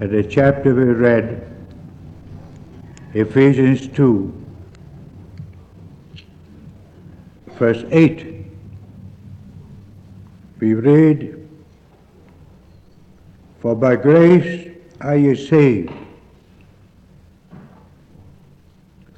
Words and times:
at 0.00 0.10
the 0.10 0.24
chapter 0.24 0.74
we 0.74 0.84
read, 0.84 1.50
Ephesians 3.12 3.86
2, 3.88 4.44
verse 7.52 7.84
8. 7.90 8.44
We 10.58 10.74
read, 10.74 11.48
For 13.60 13.76
by 13.76 13.96
grace 13.96 14.76
are 15.00 15.16
you 15.16 15.36
saved 15.36 15.92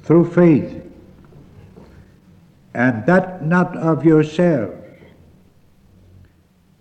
through 0.03 0.31
faith, 0.31 0.83
and 2.73 3.05
that 3.07 3.43
not 3.45 3.75
of 3.75 4.05
yourselves. 4.05 4.75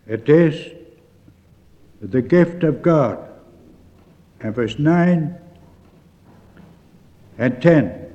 It 0.07 0.29
is 0.29 0.75
the 2.01 2.21
gift 2.21 2.63
of 2.63 2.83
God. 2.83 3.26
And 4.41 4.55
verse 4.55 4.79
9 4.79 5.39
and 7.39 7.63
10 7.63 8.13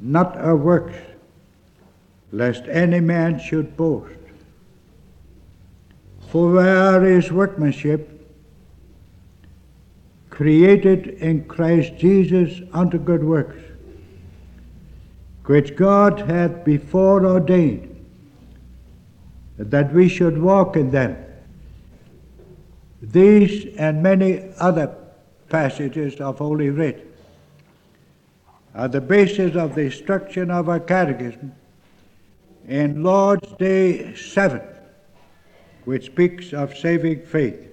Not 0.00 0.36
our 0.36 0.56
works, 0.56 0.96
lest 2.32 2.64
any 2.64 3.00
man 3.00 3.38
should 3.38 3.76
boast. 3.76 4.14
For 6.28 6.52
where 6.52 7.04
is 7.04 7.30
workmanship, 7.30 8.10
created 10.30 11.06
in 11.06 11.44
Christ 11.44 11.96
Jesus 11.96 12.60
unto 12.72 12.98
good 12.98 13.22
works, 13.22 13.62
which 15.44 15.76
God 15.76 16.18
hath 16.20 16.64
before 16.64 17.24
ordained 17.24 17.90
that 19.56 19.92
we 19.92 20.08
should 20.08 20.36
walk 20.40 20.76
in 20.76 20.90
them. 20.90 21.16
These 23.00 23.76
and 23.76 24.02
many 24.02 24.50
other 24.58 24.96
passages 25.48 26.20
of 26.20 26.38
Holy 26.38 26.70
Writ 26.70 27.10
are 28.74 28.88
the 28.88 29.00
basis 29.00 29.54
of 29.54 29.74
the 29.74 29.82
instruction 29.82 30.50
of 30.50 30.68
our 30.68 30.80
catechism 30.80 31.52
in 32.66 33.02
Lord's 33.02 33.52
Day 33.52 34.14
7, 34.14 34.60
which 35.84 36.06
speaks 36.06 36.52
of 36.52 36.76
saving 36.76 37.24
faith. 37.26 37.68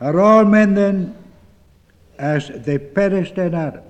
Are 0.00 0.20
all 0.20 0.44
men 0.44 0.74
then, 0.74 1.16
as 2.18 2.48
they 2.48 2.78
perished 2.78 3.38
in 3.38 3.54
Adam, 3.54 3.82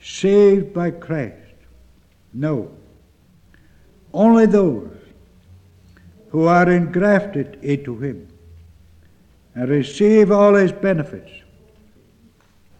saved 0.00 0.72
by 0.72 0.92
Christ? 0.92 1.36
No. 2.32 2.70
Only 4.12 4.46
those 4.46 4.96
who 6.30 6.46
are 6.46 6.70
engrafted 6.70 7.58
into 7.62 7.96
him 7.96 8.28
and 9.54 9.68
receive 9.68 10.30
all 10.30 10.54
his 10.54 10.72
benefits 10.72 11.30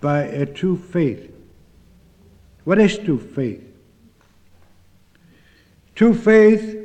by 0.01 0.23
a 0.23 0.45
true 0.45 0.77
faith. 0.77 1.33
What 2.65 2.79
is 2.79 2.99
true 2.99 3.19
faith? 3.19 3.63
True 5.95 6.15
faith 6.15 6.77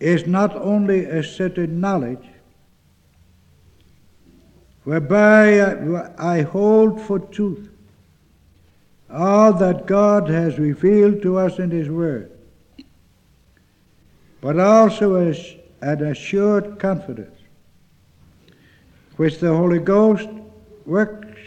is 0.00 0.26
not 0.26 0.54
only 0.56 1.04
a 1.04 1.22
certain 1.22 1.80
knowledge 1.80 2.26
whereby 4.84 6.12
I 6.18 6.42
hold 6.42 7.00
for 7.00 7.18
truth 7.18 7.70
all 9.10 9.52
that 9.52 9.86
God 9.86 10.28
has 10.28 10.58
revealed 10.58 11.22
to 11.22 11.38
us 11.38 11.58
in 11.58 11.70
His 11.70 11.88
Word, 11.88 12.30
but 14.40 14.58
also 14.58 15.16
an 15.16 16.04
assured 16.04 16.78
confidence 16.78 17.35
which 19.16 19.38
the 19.38 19.54
Holy 19.54 19.78
Ghost 19.78 20.28
works 20.84 21.38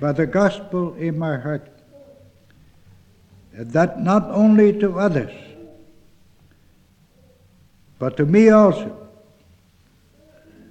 by 0.00 0.12
the 0.12 0.26
gospel 0.26 0.94
in 0.94 1.18
my 1.18 1.36
heart, 1.38 1.68
that 3.52 4.00
not 4.00 4.24
only 4.30 4.78
to 4.80 4.98
others, 4.98 5.32
but 7.98 8.16
to 8.16 8.26
me 8.26 8.48
also, 8.48 9.08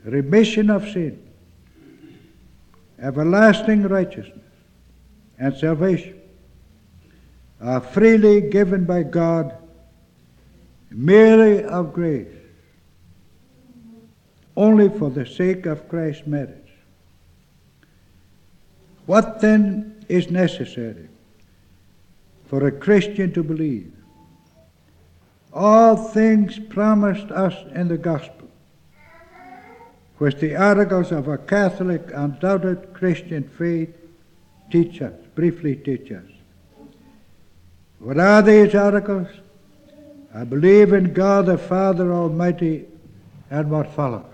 remission 0.03 0.69
of 0.69 0.83
sin, 0.89 1.21
everlasting 2.99 3.83
righteousness, 3.83 4.39
and 5.39 5.55
salvation 5.55 6.19
are 7.61 7.79
freely 7.79 8.41
given 8.41 8.83
by 8.85 9.03
God, 9.03 9.55
merely 10.91 11.63
of 11.63 11.93
grace 11.93 12.42
only 14.55 14.89
for 14.89 15.09
the 15.09 15.25
sake 15.25 15.65
of 15.65 15.89
Christ's 15.89 16.27
marriage. 16.27 16.59
What 19.05 19.41
then 19.41 20.05
is 20.07 20.29
necessary 20.29 21.09
for 22.45 22.65
a 22.67 22.71
Christian 22.71 23.33
to 23.33 23.43
believe? 23.43 23.91
All 25.51 25.95
things 25.95 26.57
promised 26.57 27.29
us 27.31 27.53
in 27.75 27.87
the 27.87 27.97
gospel, 27.97 28.47
which 30.17 30.37
the 30.37 30.55
articles 30.55 31.11
of 31.11 31.27
a 31.27 31.37
Catholic, 31.37 32.09
undoubted 32.13 32.93
Christian 32.93 33.43
faith 33.43 33.93
teach 34.71 35.01
us, 35.01 35.13
briefly 35.35 35.75
teach 35.75 36.11
us. 36.11 36.23
What 37.99 38.19
are 38.19 38.41
these 38.41 38.73
articles? 38.73 39.27
I 40.33 40.43
believe 40.43 40.93
in 40.93 41.13
God 41.13 41.45
the 41.45 41.57
Father 41.57 42.11
Almighty 42.11 42.85
and 43.51 43.69
what 43.69 43.91
follows. 43.91 44.32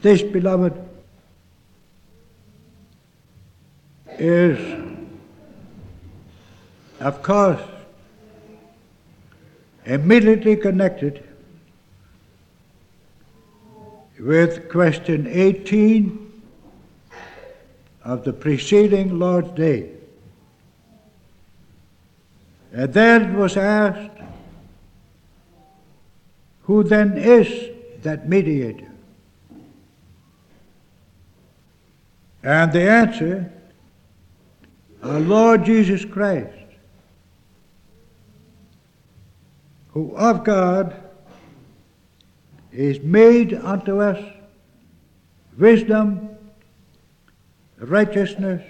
This, 0.00 0.22
beloved, 0.22 0.74
is, 4.18 4.58
of 7.00 7.22
course, 7.22 7.60
immediately 9.84 10.56
connected 10.56 11.24
with 14.20 14.68
question 14.68 15.26
18 15.26 16.42
of 18.04 18.24
the 18.24 18.32
preceding 18.32 19.18
Lord's 19.18 19.50
Day. 19.52 19.90
And 22.72 22.92
then 22.92 23.36
was 23.36 23.56
asked, 23.56 24.10
who 26.62 26.84
then 26.84 27.16
is 27.16 28.02
that 28.02 28.28
mediator? 28.28 28.90
And 32.42 32.72
the 32.72 32.88
answer, 32.88 33.52
our 35.02 35.20
Lord 35.20 35.64
Jesus 35.64 36.04
Christ, 36.04 36.54
who 39.92 40.14
of 40.16 40.44
God 40.44 40.94
is 42.72 43.00
made 43.00 43.54
unto 43.54 44.00
us 44.00 44.22
wisdom, 45.56 46.28
righteousness, 47.78 48.62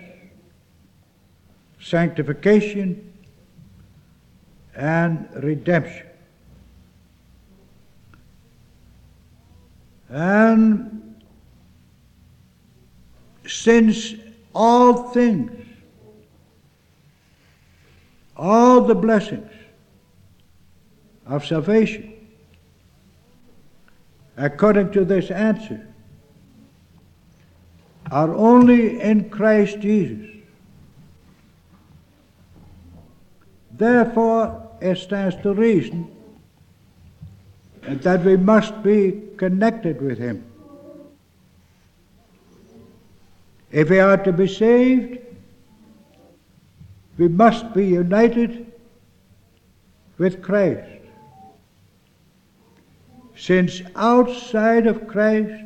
sanctification, 1.80 3.12
and 4.74 5.28
redemption. 5.42 6.06
And 10.08 11.07
since 13.48 14.14
all 14.54 15.10
things, 15.10 15.50
all 18.36 18.82
the 18.82 18.94
blessings 18.94 19.50
of 21.26 21.44
salvation, 21.46 22.14
according 24.36 24.92
to 24.92 25.04
this 25.04 25.30
answer, 25.30 25.86
are 28.10 28.34
only 28.34 29.00
in 29.00 29.28
Christ 29.28 29.80
Jesus. 29.80 30.26
Therefore, 33.72 34.70
it 34.80 34.96
stands 34.98 35.36
to 35.42 35.54
reason 35.54 36.10
that 37.82 38.24
we 38.24 38.36
must 38.36 38.82
be 38.82 39.22
connected 39.36 40.00
with 40.02 40.18
Him. 40.18 40.47
If 43.70 43.90
we 43.90 44.00
are 44.00 44.16
to 44.16 44.32
be 44.32 44.48
saved, 44.48 45.18
we 47.18 47.28
must 47.28 47.74
be 47.74 47.86
united 47.86 48.72
with 50.16 50.42
Christ. 50.42 50.88
Since 53.36 53.82
outside 53.94 54.86
of 54.86 55.06
Christ 55.06 55.64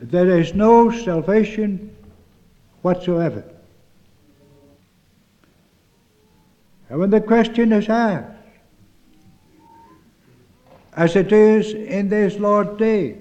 there 0.00 0.38
is 0.38 0.54
no 0.54 0.90
salvation 0.90 1.94
whatsoever. 2.82 3.44
And 6.88 6.98
when 6.98 7.10
the 7.10 7.20
question 7.20 7.72
is 7.72 7.88
asked, 7.88 8.36
as 10.94 11.14
it 11.14 11.32
is 11.32 11.74
in 11.74 12.08
this 12.08 12.38
Lord's 12.38 12.78
Day, 12.78 13.18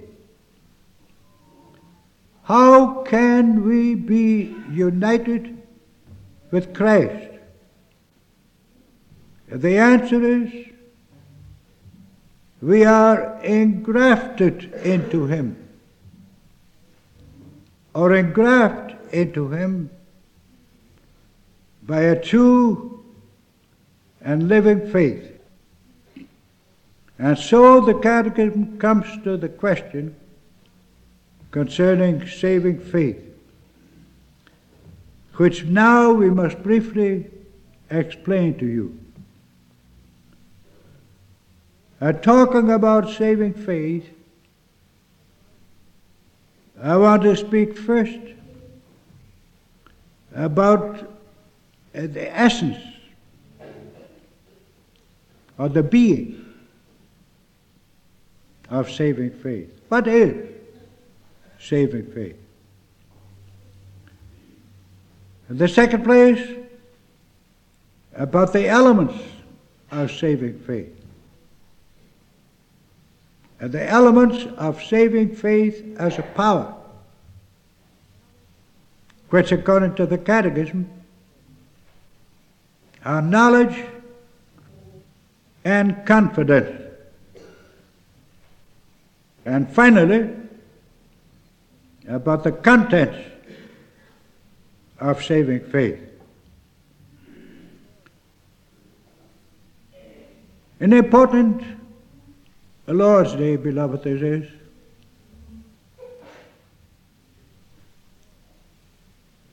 How 2.47 3.03
can 3.03 3.67
we 3.67 3.93
be 3.93 4.55
united 4.71 5.61
with 6.49 6.73
Christ? 6.73 7.29
The 9.49 9.77
answer 9.77 10.23
is 10.23 10.67
we 12.61 12.85
are 12.85 13.37
engrafted 13.43 14.71
into 14.75 15.25
Him, 15.25 15.57
or 17.93 18.13
engrafted 18.13 18.97
into 19.11 19.49
Him 19.49 19.89
by 21.83 21.99
a 21.99 22.17
true 22.17 23.03
and 24.21 24.47
living 24.47 24.89
faith. 24.89 25.37
And 27.19 27.37
so 27.37 27.81
the 27.81 27.95
Catechism 27.95 28.79
comes 28.79 29.21
to 29.25 29.35
the 29.35 29.49
question 29.49 30.15
concerning 31.51 32.27
saving 32.27 32.79
faith, 32.79 33.21
which 35.35 35.63
now 35.65 36.11
we 36.11 36.29
must 36.29 36.61
briefly 36.63 37.27
explain 37.89 38.57
to 38.57 38.65
you. 38.65 38.99
Uh, 41.99 42.11
talking 42.11 42.69
about 42.71 43.09
saving 43.09 43.53
faith, 43.53 44.07
I 46.79 46.95
want 46.97 47.23
to 47.23 47.35
speak 47.35 47.75
first 47.77 48.19
about 50.35 51.11
the 51.93 52.37
essence 52.37 52.77
or 55.57 55.69
the 55.69 55.81
being 55.81 56.45
of 58.69 58.91
saving 58.91 59.31
faith. 59.31 59.69
What 59.89 60.07
is 60.07 60.56
saving 61.59 62.11
faith? 62.11 62.37
In 65.49 65.57
the 65.57 65.67
second 65.67 66.03
place, 66.03 66.57
about 68.17 68.51
the 68.51 68.67
elements 68.67 69.15
of 69.91 70.11
saving 70.11 70.59
faith. 70.59 70.93
And 73.59 73.71
the 73.71 73.87
elements 73.89 74.45
of 74.57 74.83
saving 74.83 75.35
faith 75.35 75.95
as 75.97 76.19
a 76.19 76.23
power, 76.23 76.75
which 79.29 79.51
according 79.51 79.95
to 79.95 80.05
the 80.05 80.17
Catechism 80.17 80.89
are 83.05 83.21
knowledge 83.21 83.85
and 85.63 86.05
confidence. 86.05 86.83
And 89.45 89.71
finally, 89.71 90.29
about 92.07 92.43
the 92.43 92.51
contents 92.51 93.17
of 94.99 95.23
saving 95.23 95.59
faith. 95.69 95.99
An 100.79 100.93
important 100.93 101.63
Lord's 102.87 103.33
Day, 103.33 103.55
beloved, 103.55 104.03
this 104.03 104.21
is. 104.21 104.51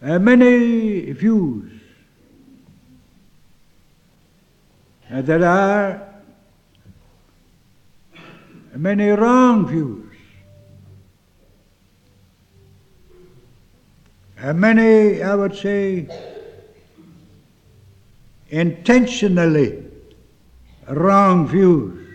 Uh, 0.03 0.19
many 0.19 1.12
views 1.12 1.75
uh, 5.15 5.23
there 5.23 5.45
are 5.45 6.03
many 8.75 9.11
wrong 9.11 9.67
views. 9.67 10.04
And 14.44 14.61
many, 14.61 15.23
I 15.23 15.35
would 15.35 15.56
say, 15.56 16.06
intentionally 18.50 19.82
wrong 20.87 21.49
views 21.49 22.06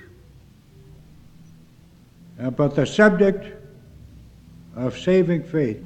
about 2.37 2.75
the 2.75 2.85
subject 2.85 3.47
of 4.75 4.95
saving 4.95 5.41
faith. 5.41 5.83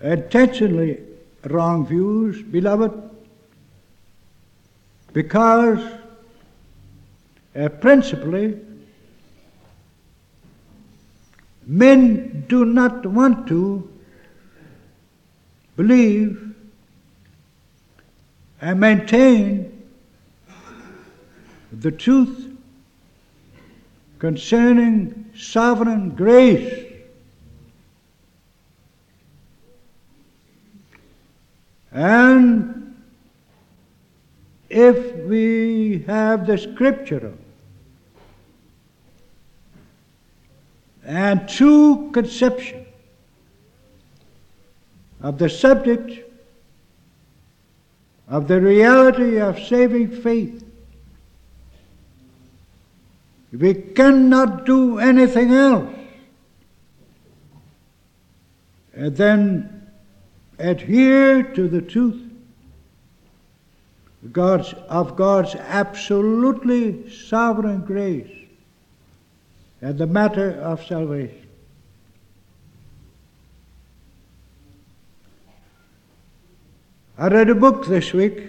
Intentionally 0.00 1.00
wrong 1.44 1.86
views, 1.86 2.40
beloved, 2.40 2.92
because 5.12 5.92
uh, 7.54 7.68
principally 7.68 8.58
men 11.66 12.44
do 12.48 12.64
not 12.64 13.04
want 13.06 13.46
to 13.48 13.88
believe 15.76 16.54
and 18.60 18.80
maintain 18.80 19.88
the 21.72 21.90
truth 21.90 22.48
concerning 24.18 25.30
sovereign 25.34 26.10
grace. 26.10 26.86
And 31.92 32.94
if 34.68 35.16
we 35.24 36.04
have 36.06 36.46
the 36.46 36.58
scriptural 36.58 37.34
and 41.10 41.48
true 41.48 42.08
conception 42.12 42.86
of 45.20 45.38
the 45.38 45.48
subject 45.48 46.20
of 48.28 48.46
the 48.46 48.60
reality 48.60 49.40
of 49.40 49.58
saving 49.58 50.08
faith, 50.22 50.64
we 53.50 53.74
cannot 53.74 54.64
do 54.64 55.00
anything 55.00 55.50
else. 55.52 55.92
And 58.94 59.16
then 59.16 59.90
adhere 60.60 61.42
to 61.42 61.66
the 61.66 61.82
truth 61.82 62.22
God's, 64.30 64.74
of 64.88 65.16
God's 65.16 65.56
absolutely 65.56 67.10
sovereign 67.10 67.80
grace 67.80 68.39
in 69.82 69.96
the 69.96 70.06
matter 70.06 70.52
of 70.60 70.84
salvation. 70.84 71.46
I 77.16 77.28
read 77.28 77.50
a 77.50 77.54
book 77.54 77.86
this 77.86 78.12
week 78.12 78.48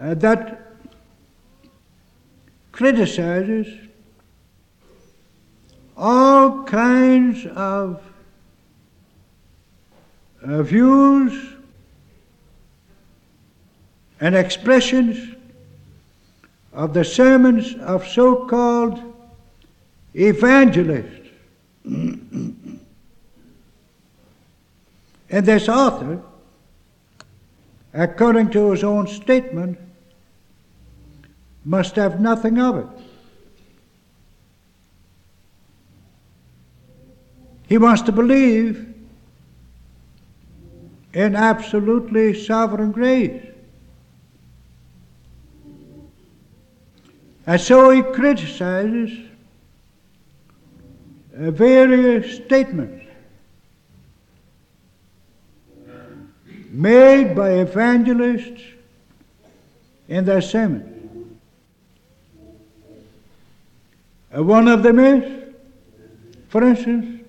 uh, 0.00 0.14
that 0.14 0.72
criticizes 2.72 3.68
all 5.96 6.64
kinds 6.64 7.46
of 7.46 8.02
uh, 10.42 10.62
views 10.62 11.54
and 14.20 14.34
expressions 14.34 15.33
of 16.74 16.92
the 16.92 17.04
sermons 17.04 17.74
of 17.76 18.06
so 18.06 18.46
called 18.46 19.00
evangelists. 20.14 21.30
and 21.84 22.80
this 25.30 25.68
author, 25.68 26.20
according 27.92 28.50
to 28.50 28.72
his 28.72 28.82
own 28.82 29.06
statement, 29.06 29.78
must 31.64 31.96
have 31.96 32.20
nothing 32.20 32.58
of 32.58 32.76
it. 32.78 32.86
He 37.68 37.78
wants 37.78 38.02
to 38.02 38.12
believe 38.12 38.94
in 41.14 41.36
absolutely 41.36 42.34
sovereign 42.34 42.92
grace. 42.92 43.53
And 47.46 47.60
so 47.60 47.90
he 47.90 48.02
criticizes 48.02 49.10
uh, 51.38 51.50
various 51.50 52.36
statements 52.36 53.04
made 56.70 57.34
by 57.36 57.50
evangelists 57.50 58.62
in 60.08 60.24
their 60.24 60.40
sermons. 60.40 60.90
Uh, 64.36 64.42
one 64.42 64.66
of 64.66 64.82
them 64.82 64.98
is, 64.98 65.54
for 66.48 66.64
instance, 66.64 67.24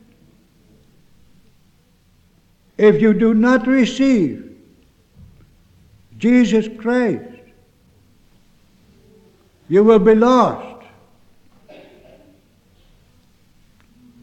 if 2.77 3.01
you 3.01 3.13
do 3.13 3.33
not 3.33 3.67
receive 3.67 4.55
Jesus 6.17 6.67
Christ 6.77 7.34
you 9.67 9.83
will 9.83 9.99
be 9.99 10.15
lost. 10.15 10.85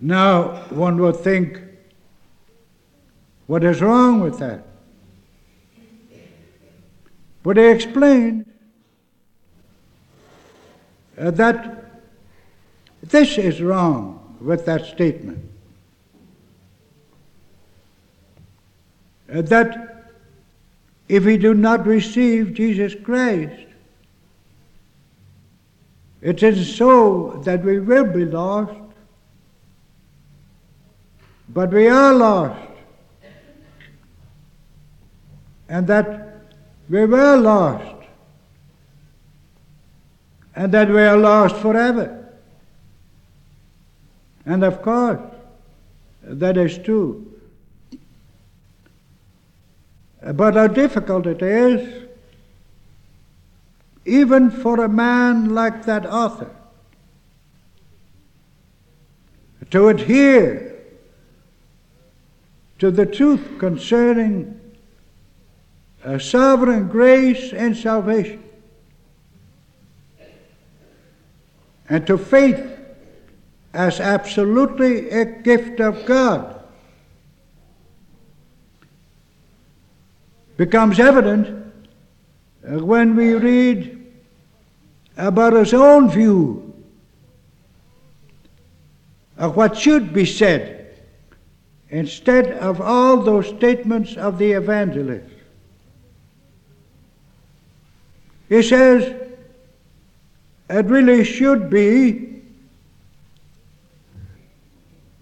Now, 0.00 0.64
one 0.70 1.00
would 1.00 1.16
think, 1.16 1.60
what 3.46 3.62
is 3.64 3.80
wrong 3.80 4.20
with 4.20 4.38
that? 4.38 4.64
But 7.42 7.56
he 7.56 7.66
explained 7.66 8.46
that 11.16 11.84
this 13.02 13.36
is 13.36 13.60
wrong 13.60 14.36
with 14.40 14.64
that 14.66 14.86
statement. 14.86 15.38
That 19.26 20.12
if 21.08 21.24
we 21.24 21.36
do 21.36 21.54
not 21.54 21.86
receive 21.86 22.54
Jesus 22.54 22.94
Christ, 22.94 23.66
it 26.22 26.40
is 26.44 26.76
so 26.76 27.42
that 27.44 27.64
we 27.64 27.80
will 27.80 28.04
be 28.04 28.24
lost, 28.24 28.72
but 31.48 31.70
we 31.72 31.88
are 31.88 32.14
lost. 32.14 32.68
And 35.68 35.86
that 35.88 36.44
we 36.88 37.04
were 37.06 37.36
lost. 37.36 38.06
And 40.54 40.72
that 40.72 40.88
we 40.88 41.00
are 41.00 41.16
lost 41.16 41.56
forever. 41.56 42.28
And 44.46 44.62
of 44.62 44.80
course, 44.82 45.20
that 46.22 46.56
is 46.56 46.78
true. 46.78 47.26
But 50.22 50.54
how 50.54 50.68
difficult 50.68 51.26
it 51.26 51.42
is, 51.42 52.01
even 54.04 54.50
for 54.50 54.84
a 54.84 54.88
man 54.88 55.54
like 55.54 55.84
that 55.84 56.06
author, 56.06 56.50
to 59.70 59.88
adhere 59.88 60.76
to 62.78 62.90
the 62.90 63.06
truth 63.06 63.58
concerning 63.58 64.60
a 66.04 66.18
sovereign 66.18 66.88
grace 66.88 67.52
and 67.52 67.76
salvation, 67.76 68.42
and 71.88 72.06
to 72.06 72.18
faith 72.18 72.78
as 73.72 74.00
absolutely 74.00 75.10
a 75.10 75.24
gift 75.24 75.80
of 75.80 76.04
God. 76.04 76.62
becomes 80.56 81.00
evident 81.00 81.61
when 82.62 83.16
we 83.16 83.34
read 83.34 83.98
about 85.16 85.52
his 85.52 85.74
own 85.74 86.10
view 86.10 86.74
of 89.36 89.56
what 89.56 89.76
should 89.76 90.12
be 90.12 90.24
said 90.24 90.94
instead 91.90 92.52
of 92.52 92.80
all 92.80 93.18
those 93.18 93.48
statements 93.48 94.16
of 94.16 94.38
the 94.38 94.52
evangelist. 94.52 95.28
He 98.48 98.62
says 98.62 99.14
it 100.70 100.86
really 100.86 101.24
should 101.24 101.68
be 101.68 102.42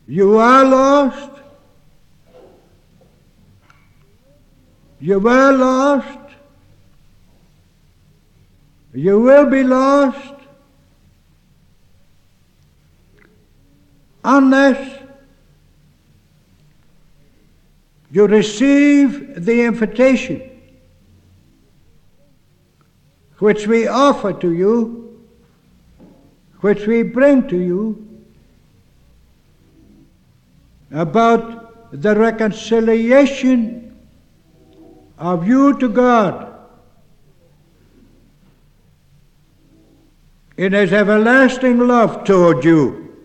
you 0.06 0.36
are 0.36 0.64
lost, 0.64 1.30
You 5.00 5.18
were 5.18 5.52
lost. 5.52 6.19
You 8.92 9.20
will 9.20 9.48
be 9.48 9.62
lost 9.62 10.34
unless 14.24 15.02
you 18.10 18.26
receive 18.26 19.44
the 19.44 19.62
invitation 19.62 20.42
which 23.38 23.66
we 23.66 23.86
offer 23.86 24.32
to 24.32 24.52
you, 24.52 25.24
which 26.60 26.86
we 26.86 27.02
bring 27.02 27.48
to 27.48 27.56
you 27.56 28.06
about 30.90 31.92
the 31.92 32.14
reconciliation 32.16 33.96
of 35.18 35.46
you 35.46 35.78
to 35.78 35.88
God 35.88 36.49
in 40.60 40.74
His 40.74 40.92
everlasting 40.92 41.78
love 41.78 42.22
toward 42.24 42.62
you. 42.66 43.16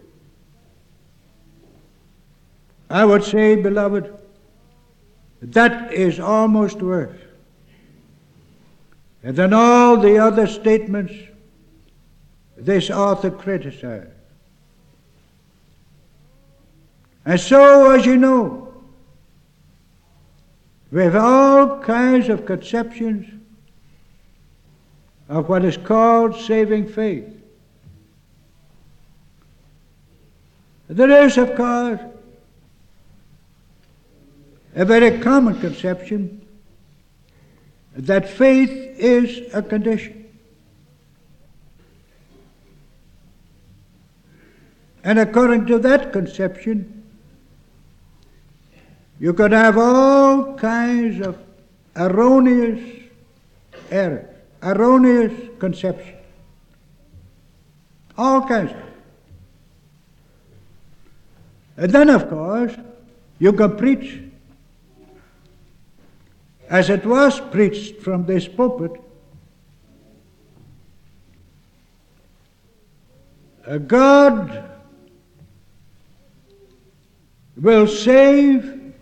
I 2.89 3.03
would 3.03 3.25
say, 3.25 3.57
beloved, 3.57 4.13
that 5.41 5.91
is 5.91 6.17
almost 6.17 6.81
worse 6.81 7.19
than 9.21 9.51
all 9.51 9.97
the 9.97 10.17
other 10.17 10.47
statements 10.47 11.13
this 12.55 12.89
author 12.89 13.31
criticized. 13.31 14.07
And 17.25 17.37
so, 17.37 17.91
as 17.91 18.05
you 18.05 18.15
know, 18.15 18.73
have 20.93 21.17
all 21.17 21.79
kinds 21.79 22.29
of 22.29 22.45
conceptions 22.45 23.27
of 25.27 25.49
what 25.49 25.65
is 25.65 25.77
called 25.77 26.35
saving 26.35 26.87
faith. 26.87 27.25
There 30.87 31.25
is, 31.25 31.37
of 31.37 31.55
course, 31.55 31.99
a 34.75 34.85
very 34.85 35.19
common 35.19 35.59
conception 35.59 36.45
that 37.95 38.29
faith 38.29 38.69
is 38.97 39.53
a 39.53 39.63
condition. 39.63 40.25
And 45.03 45.19
according 45.19 45.67
to 45.67 45.79
that 45.79 46.11
conception, 46.11 47.03
you 49.19 49.33
could 49.33 49.53
have 49.53 49.77
all 49.77 50.55
kinds 50.55 51.25
of 51.25 51.37
erroneous 51.95 53.03
errors, 53.89 54.34
erroneous 54.65 55.31
conception. 55.59 56.15
All 58.17 58.47
kinds. 58.47 58.71
of. 58.71 58.77
And 61.77 61.91
then, 61.91 62.09
of 62.09 62.29
course, 62.29 62.73
you 63.39 63.53
can 63.53 63.77
preach 63.77 64.21
as 66.69 66.89
it 66.89 67.05
was 67.05 67.39
preached 67.39 68.01
from 68.01 68.25
this 68.25 68.47
pulpit. 68.47 69.01
God 73.87 74.63
will 77.57 77.87
save 77.87 78.93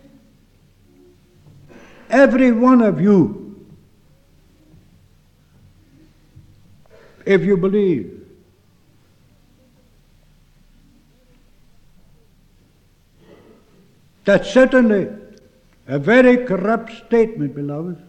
every 2.08 2.52
one 2.52 2.80
of 2.80 3.00
you, 3.00 3.43
if 7.26 7.42
you 7.42 7.56
believe. 7.56 8.20
That's 14.24 14.50
certainly 14.50 15.08
a 15.86 15.98
very 15.98 16.44
corrupt 16.46 16.92
statement, 17.06 17.54
beloved. 17.54 18.02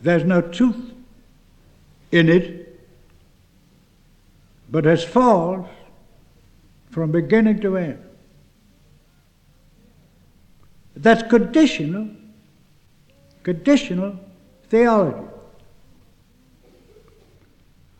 There's 0.00 0.24
no 0.24 0.40
truth 0.40 0.92
in 2.10 2.28
it, 2.28 2.80
but 4.70 4.86
it's 4.86 5.04
false 5.04 5.68
from 6.90 7.12
beginning 7.12 7.60
to 7.60 7.76
end. 7.76 8.02
That's 10.96 11.22
conditional, 11.28 12.08
conditional 13.42 14.18
theology. 14.68 15.37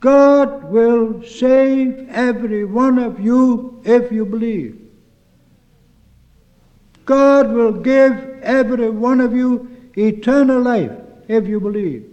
God 0.01 0.65
will 0.71 1.23
save 1.25 2.09
every 2.11 2.65
one 2.65 2.99
of 2.99 3.19
you 3.19 3.81
if 3.85 4.13
you 4.13 4.25
believe. 4.25 4.81
God 7.05 7.53
will 7.53 7.73
give 7.73 8.13
every 8.43 8.91
one 8.91 9.21
of 9.21 9.35
you 9.35 9.69
eternal 9.97 10.61
life 10.61 10.93
if 11.27 11.49
you 11.49 11.59
believe. 11.59 12.05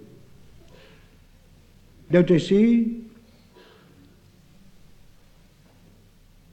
Don't 2.10 2.30
you 2.30 2.40
see? 2.40 3.06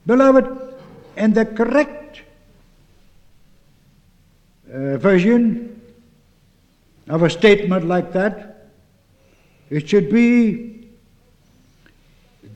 Beloved, 0.06 0.46
in 1.16 1.32
the 1.32 1.46
correct 1.46 2.22
uh, 4.72 4.96
version 4.98 5.80
of 7.08 7.22
a 7.22 7.30
statement 7.30 7.86
like 7.86 8.12
that 8.12 8.52
It 9.72 9.88
should 9.88 10.10
be 10.10 10.81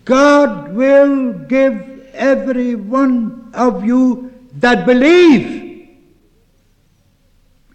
God 0.07 0.73
will 0.73 1.33
give 1.33 2.07
every 2.15 2.77
one 2.77 3.51
of 3.53 3.85
you 3.85 4.33
that 4.55 4.87
believe 4.87 5.89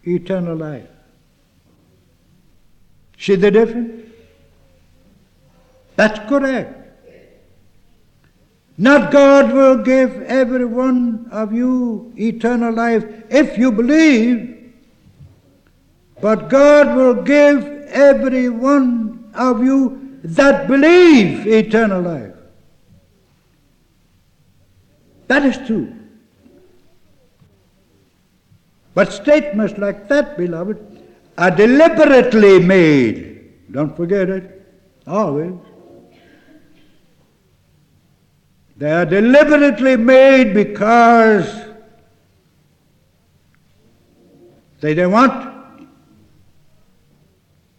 eternal 0.03 0.55
life. 0.55 0.87
See 3.19 3.35
the 3.35 3.51
difference? 3.51 4.07
That's 5.97 6.17
correct. 6.29 6.77
Not 8.77 9.11
God 9.11 9.51
will 9.51 9.83
give 9.83 10.23
every 10.23 10.65
one 10.65 11.27
of 11.31 11.53
you 11.53 12.13
eternal 12.17 12.73
life 12.73 13.05
if 13.29 13.57
you 13.57 13.73
believe, 13.73 14.73
but 16.21 16.47
God 16.47 16.95
will 16.95 17.21
give 17.21 17.63
every 17.89 18.47
one 18.47 19.29
of 19.35 19.61
you 19.63 20.00
that 20.23 20.67
believe 20.67 21.47
eternal 21.47 22.01
life. 22.01 22.35
That 25.27 25.45
is 25.45 25.57
true. 25.65 25.95
But 28.93 29.13
statements 29.13 29.77
like 29.77 30.09
that, 30.09 30.37
beloved, 30.37 30.77
are 31.37 31.51
deliberately 31.51 32.59
made. 32.59 33.71
Don't 33.71 33.95
forget 33.95 34.29
it, 34.29 34.65
always. 35.07 35.53
They 38.75 38.91
are 38.91 39.05
deliberately 39.05 39.95
made 39.95 40.53
because 40.53 41.47
they 44.81 44.93
don't 44.93 45.11
want 45.11 45.53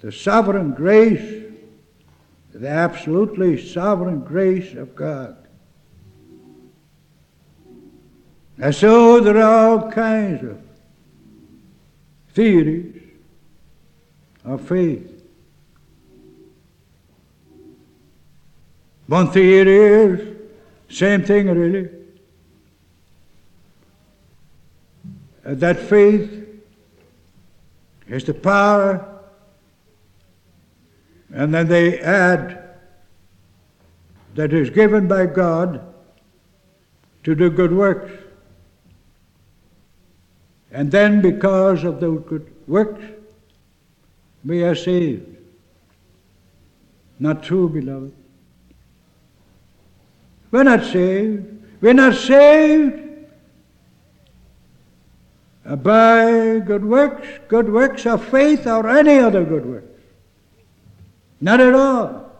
the 0.00 0.12
sovereign 0.12 0.72
grace, 0.72 1.41
the 2.52 2.68
absolutely 2.68 3.64
sovereign 3.66 4.20
grace 4.20 4.74
of 4.74 4.94
God. 4.94 5.36
And 8.58 8.74
so 8.74 9.20
there 9.20 9.38
are 9.38 9.68
all 9.68 9.90
kinds 9.90 10.44
of 10.44 10.60
theories 12.34 13.02
of 14.44 14.60
faith. 14.68 15.08
One 19.06 19.30
theory 19.30 20.14
is 20.14 20.36
same 20.88 21.24
thing, 21.24 21.48
really. 21.48 21.88
That 25.44 25.78
faith 25.78 26.46
is 28.06 28.24
the 28.24 28.34
power, 28.34 29.11
and 31.32 31.52
then 31.52 31.66
they 31.66 31.98
add 32.00 32.62
that 34.34 34.52
is 34.52 34.70
given 34.70 35.08
by 35.08 35.26
God 35.26 35.80
to 37.24 37.34
do 37.34 37.50
good 37.50 37.72
works. 37.72 38.12
And 40.70 40.90
then, 40.90 41.20
because 41.20 41.84
of 41.84 42.00
those 42.00 42.22
good 42.26 42.50
works, 42.66 43.02
we 44.44 44.62
are 44.64 44.74
saved. 44.74 45.36
Not 47.18 47.42
true, 47.42 47.68
beloved. 47.68 48.12
We're 50.50 50.64
not 50.64 50.84
saved. 50.84 51.46
We're 51.80 51.92
not 51.92 52.14
saved 52.14 53.00
by 55.64 56.60
good 56.60 56.84
works, 56.84 57.26
good 57.48 57.70
works 57.70 58.06
of 58.06 58.24
faith, 58.24 58.66
or 58.66 58.88
any 58.88 59.18
other 59.18 59.44
good 59.44 59.66
works. 59.66 59.91
Not 61.42 61.58
at 61.58 61.74
all. 61.74 62.30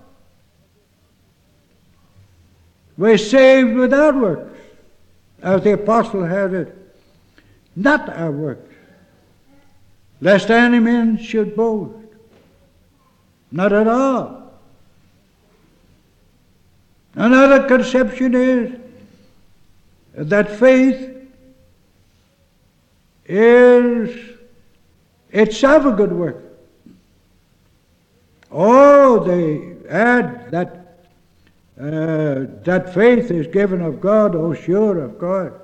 We're 2.97 3.19
saved 3.19 3.75
without 3.75 4.15
works, 4.15 4.57
as 5.43 5.63
the 5.63 5.73
apostle 5.73 6.23
had 6.23 6.55
it. 6.55 6.97
Not 7.75 8.09
our 8.09 8.31
works, 8.31 8.73
lest 10.21 10.51
any 10.51 10.79
man 10.79 11.19
should 11.19 11.57
boast. 11.57 11.97
Not 13.51 13.73
at 13.73 13.89
all. 13.89 14.53
Another 17.17 17.67
conception 17.67 18.37
is 18.37 18.73
that 20.15 20.49
faith 20.49 21.29
is 23.27 24.39
itself 25.33 25.87
a 25.87 25.93
good 25.93 26.13
work. 26.13 26.52
Oh, 28.53 29.25
they 29.25 29.89
add 29.89 30.51
that 30.51 30.83
uh, 31.81 32.47
that 32.65 32.93
faith 32.93 33.31
is 33.31 33.47
given 33.47 33.81
of 33.81 34.01
God, 34.01 34.37
oh, 34.37 34.53
sure, 34.55 34.99
of 34.99 35.19
God. 35.19 35.55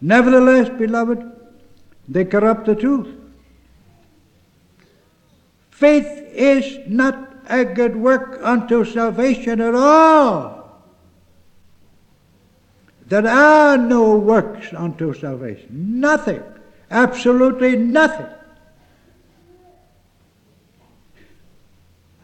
Nevertheless, 0.00 0.70
beloved, 0.78 1.22
they 2.08 2.24
corrupt 2.24 2.66
the 2.66 2.76
truth. 2.76 3.08
Faith 5.70 6.06
is 6.32 6.78
not 6.86 7.34
a 7.48 7.64
good 7.64 7.96
work 7.96 8.38
unto 8.42 8.84
salvation 8.84 9.60
at 9.60 9.74
all. 9.74 10.82
There 13.06 13.26
are 13.26 13.76
no 13.76 14.16
works 14.16 14.72
unto 14.72 15.12
salvation. 15.12 16.00
Nothing. 16.00 16.42
Absolutely 16.90 17.76
nothing. 17.76 18.26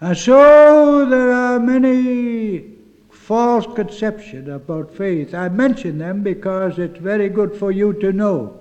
And 0.00 0.16
so 0.16 1.04
there 1.04 1.30
are 1.30 1.58
many 1.58 2.64
false 3.10 3.66
conceptions 3.74 4.48
about 4.48 4.94
faith. 4.94 5.34
I 5.34 5.48
mention 5.50 5.98
them 5.98 6.22
because 6.22 6.78
it's 6.78 6.98
very 6.98 7.28
good 7.28 7.54
for 7.54 7.70
you 7.70 7.92
to 7.94 8.12
know 8.12 8.58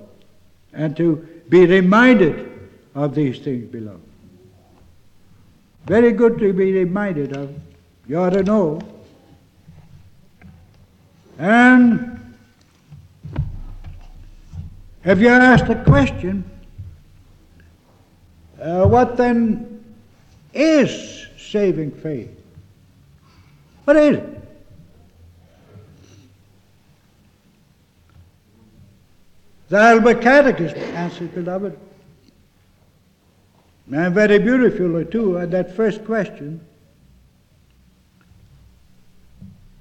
and 0.73 0.95
to 0.97 1.27
be 1.47 1.65
reminded 1.65 2.69
of 2.93 3.15
these 3.15 3.39
things 3.39 3.71
below. 3.71 3.99
Very 5.85 6.11
good 6.11 6.37
to 6.39 6.53
be 6.53 6.73
reminded 6.73 7.35
of. 7.35 7.55
You 8.05 8.19
ought 8.19 8.31
to 8.31 8.43
know. 8.43 8.81
And 11.37 12.35
if 15.05 15.19
you 15.19 15.29
ask 15.29 15.65
the 15.65 15.75
question, 15.75 16.43
uh, 18.61 18.85
what 18.85 19.15
then 19.15 19.83
is 20.53 21.18
saving 21.49 21.91
faith? 21.91 22.29
What 23.85 23.97
is 23.97 24.17
it? 24.17 24.35
The 29.69 29.77
Heidelberg 29.77 30.21
Catechism 30.21 30.79
answers, 30.79 31.29
beloved. 31.29 31.77
And 33.91 34.13
very 34.13 34.39
beautifully, 34.39 35.05
too, 35.05 35.37
at 35.37 35.51
that 35.51 35.75
first 35.75 36.05
question. 36.05 36.65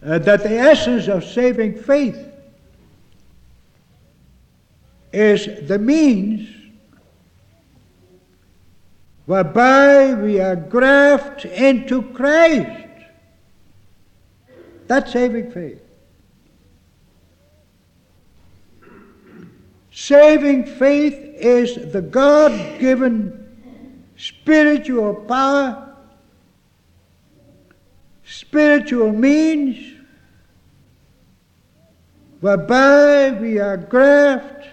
Uh, 0.03 0.19
that 0.19 0.43
the 0.43 0.57
essence 0.57 1.09
of 1.09 1.25
saving 1.25 1.83
faith 1.83 2.17
is 5.13 5.67
the 5.67 5.79
means 5.79 6.58
whereby 9.29 10.15
we 10.15 10.41
are 10.41 10.57
grafted 10.57 11.53
into 11.53 12.01
Christ. 12.01 12.89
That's 14.87 15.13
saving 15.13 15.51
faith. 15.51 15.83
Saving 19.93 20.65
faith 20.65 21.13
is 21.13 21.93
the 21.93 22.01
God 22.01 22.53
given 22.81 23.55
spiritual 24.17 25.15
power, 25.15 25.95
spiritual 28.25 29.13
means 29.13 29.77
whereby 32.41 33.33
we 33.33 33.59
are 33.59 33.77
grafted 33.77 34.71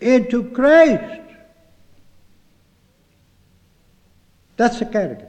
into 0.00 0.42
Christ. 0.50 1.27
That's 4.58 4.80
the 4.80 4.86
category. 4.86 5.24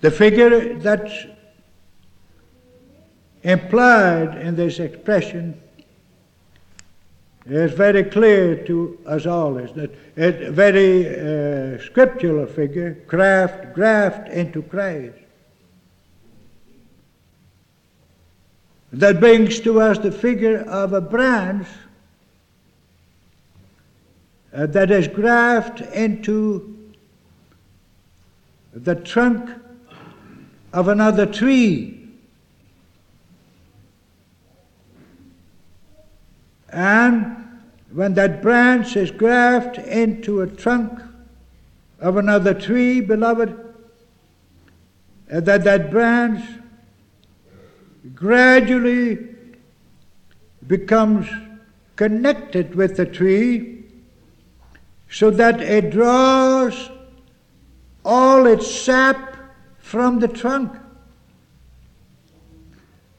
The 0.00 0.10
figure 0.10 0.78
that's 0.80 1.26
implied 3.44 4.36
in 4.38 4.56
this 4.56 4.80
expression 4.80 5.60
is 7.46 7.72
very 7.72 8.02
clear 8.02 8.56
to 8.66 8.98
us 9.06 9.26
all, 9.26 9.58
isn't 9.58 9.78
it? 9.78 9.98
It's 10.16 10.48
a 10.48 10.50
very 10.50 11.06
uh, 11.06 11.78
scriptural 11.82 12.46
figure, 12.46 12.98
graft, 13.06 13.72
graft 13.72 14.28
into 14.28 14.60
Christ. 14.62 15.16
That 18.92 19.20
brings 19.20 19.60
to 19.60 19.80
us 19.80 19.98
the 19.98 20.10
figure 20.10 20.62
of 20.62 20.94
a 20.94 21.00
branch 21.00 21.68
uh, 24.52 24.66
that 24.66 24.90
is 24.90 25.06
grafted 25.08 25.88
into 25.92 26.76
the 28.72 28.94
trunk 28.94 29.50
of 30.72 30.88
another 30.88 31.26
tree. 31.26 31.96
And 36.68 37.36
when 37.92 38.14
that 38.14 38.42
branch 38.42 38.96
is 38.96 39.10
grafted 39.10 39.84
into 39.86 40.42
a 40.42 40.46
trunk 40.46 41.00
of 41.98 42.16
another 42.16 42.54
tree, 42.54 43.00
beloved, 43.00 43.50
uh, 45.32 45.40
that 45.40 45.64
that 45.64 45.90
branch 45.90 46.44
gradually 48.14 49.18
becomes 50.66 51.28
connected 51.96 52.74
with 52.74 52.96
the 52.96 53.06
tree 53.06 53.79
so 55.10 55.30
that 55.30 55.60
it 55.60 55.90
draws 55.90 56.90
all 58.04 58.46
its 58.46 58.70
sap 58.70 59.36
from 59.78 60.20
the 60.20 60.28
trunk. 60.28 60.72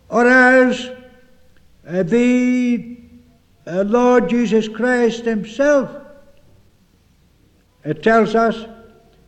Or 0.10 0.28
as 0.28 0.90
uh, 1.88 2.04
the 2.04 2.98
uh, 3.68 3.84
Lord 3.84 4.30
Jesus 4.30 4.68
Christ 4.68 5.26
Himself 5.26 6.02
it 7.84 8.04
tells 8.04 8.36
us, 8.36 8.66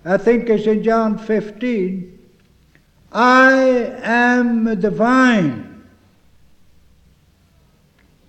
I 0.05 0.17
think 0.17 0.49
it's 0.49 0.67
in 0.67 0.83
John 0.83 1.17
15, 1.17 2.19
I 3.11 3.53
am 4.03 4.65
the 4.79 4.91
vine, 4.91 5.83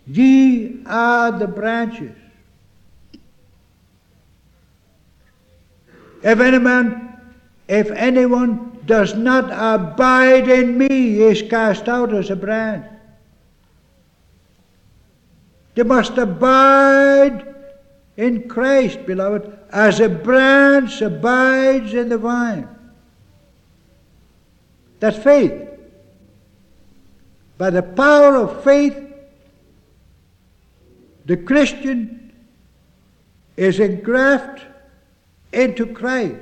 ye 0.07 0.83
are 0.87 1.33
the 1.33 1.47
branches. 1.47 2.17
If 6.25 6.41
any 6.41 6.59
man, 6.59 7.19
if 7.69 7.91
anyone 7.91 8.79
does 8.87 9.15
not 9.15 9.51
abide 9.53 10.49
in 10.49 10.79
me, 10.79 10.89
he 10.89 11.23
is 11.23 11.43
cast 11.43 11.87
out 11.87 12.15
as 12.15 12.31
a 12.31 12.37
branch. 12.37 12.87
They 15.75 15.83
must 15.83 16.17
abide 16.17 17.55
in 18.17 18.49
Christ, 18.49 19.05
beloved, 19.05 19.59
as 19.71 20.01
a 20.01 20.09
branch 20.09 21.03
abides 21.03 21.93
in 21.93 22.09
the 22.09 22.17
vine. 22.17 22.69
That's 25.01 25.19
faith. 25.19 25.69
By 27.59 27.69
the 27.69 27.83
power 27.83 28.37
of 28.37 28.65
faith, 28.65 28.97
the 31.27 31.37
Christian 31.37 32.33
is 33.59 33.79
engrafted 33.79 34.74
into 35.55 35.87
Christ. 35.87 36.37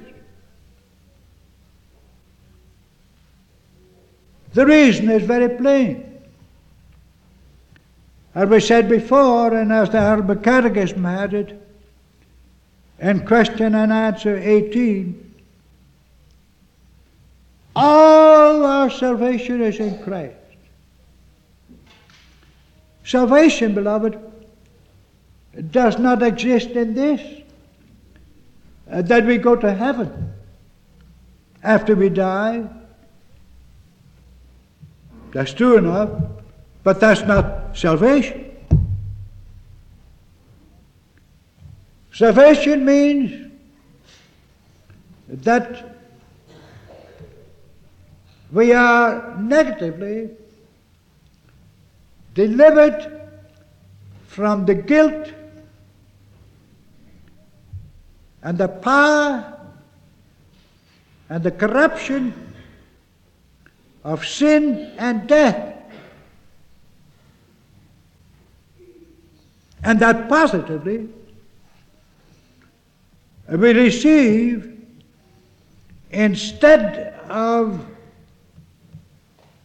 The 4.54 4.66
reason 4.66 5.08
is 5.10 5.22
very 5.22 5.48
plain. 5.56 6.08
As 8.34 8.48
we 8.48 8.60
said 8.60 8.88
before, 8.88 9.54
and 9.54 9.72
as 9.72 9.90
the 9.90 10.00
Heidelberg 10.00 10.42
Catechism 10.42 11.04
had 11.04 11.34
it, 11.34 11.68
in 12.98 13.26
question 13.26 13.74
and 13.74 13.92
answer 13.92 14.36
18, 14.36 15.34
all 17.74 18.64
our 18.64 18.90
salvation 18.90 19.62
is 19.62 19.80
in 19.80 20.02
Christ. 20.02 20.36
Salvation, 23.04 23.74
beloved, 23.74 24.18
does 25.70 25.98
not 25.98 26.22
exist 26.22 26.70
in 26.70 26.94
this 26.94 27.41
uh, 28.92 29.00
that 29.02 29.24
we 29.24 29.38
go 29.38 29.56
to 29.56 29.72
heaven 29.72 30.32
after 31.62 31.96
we 31.96 32.08
die. 32.08 32.64
That's 35.32 35.54
true 35.54 35.78
enough, 35.78 36.10
but 36.82 37.00
that's 37.00 37.22
not 37.22 37.76
salvation. 37.76 38.50
Salvation 42.12 42.84
means 42.84 43.50
that 45.28 45.96
we 48.52 48.74
are 48.74 49.34
negatively 49.38 50.28
delivered 52.34 53.30
from 54.26 54.66
the 54.66 54.74
guilt 54.74 55.32
and 58.42 58.58
the 58.58 58.68
power 58.68 59.58
and 61.28 61.42
the 61.42 61.50
corruption 61.50 62.34
of 64.04 64.26
sin 64.26 64.92
and 64.98 65.26
death. 65.26 65.74
And 69.84 69.98
that 70.00 70.28
positively 70.28 71.08
we 73.48 73.72
receive 73.72 74.80
instead 76.10 77.14
of 77.28 77.84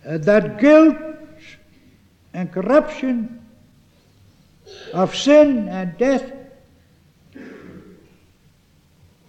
uh, 0.08 0.18
that 0.20 0.60
guilt 0.60 0.98
and 2.34 2.52
corruption 2.52 3.42
of 4.94 5.16
sin 5.16 5.68
and 5.70 5.98
death, 5.98 6.32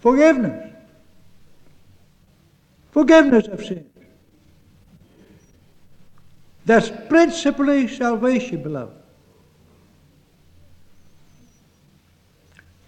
forgiveness. 0.08 0.72
Forgiveness 2.92 3.46
of 3.48 3.64
sins. 3.64 3.84
That's 6.64 6.90
principally 7.08 7.88
salvation, 7.88 8.62
beloved. 8.62 8.94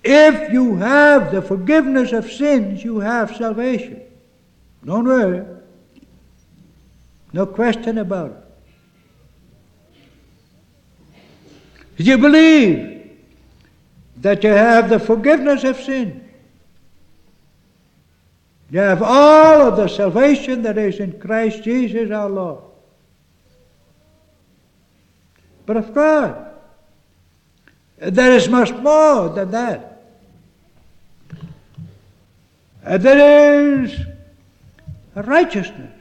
If 0.02 0.50
you 0.50 0.76
have 0.76 1.30
the 1.30 1.42
forgiveness 1.42 2.12
of 2.12 2.30
sins, 2.30 2.82
you 2.82 3.00
have 3.00 3.36
salvation. 3.36 4.00
Don't 4.84 5.04
worry. 5.04 5.44
No 7.34 7.44
question 7.44 7.98
about 7.98 8.30
it. 8.30 8.46
You 11.98 12.16
believe 12.16 13.10
that 14.16 14.42
you 14.42 14.50
have 14.50 14.88
the 14.88 14.98
forgiveness 14.98 15.64
of 15.64 15.76
sin. 15.76 16.29
You 18.70 18.78
have 18.78 19.02
all 19.02 19.62
of 19.62 19.76
the 19.76 19.88
salvation 19.88 20.62
that 20.62 20.78
is 20.78 21.00
in 21.00 21.18
Christ 21.18 21.64
Jesus 21.64 22.10
our 22.12 22.28
Lord. 22.28 22.62
But 25.66 25.76
of 25.76 25.92
course, 25.92 26.36
there 27.98 28.32
is 28.32 28.48
much 28.48 28.72
more 28.72 29.28
than 29.28 29.50
that. 29.50 30.02
Uh, 32.84 32.96
there 32.96 33.82
is 33.82 34.00
righteousness. 35.14 35.92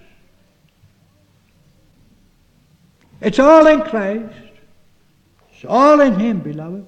It's 3.22 3.40
all 3.40 3.68
in 3.68 3.82
Christ. 3.82 4.34
It's 5.54 5.66
all 5.66 6.00
in 6.00 6.18
Him, 6.18 6.40
beloved. 6.40 6.86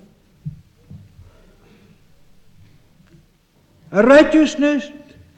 A 3.91 4.03
righteousness 4.03 4.89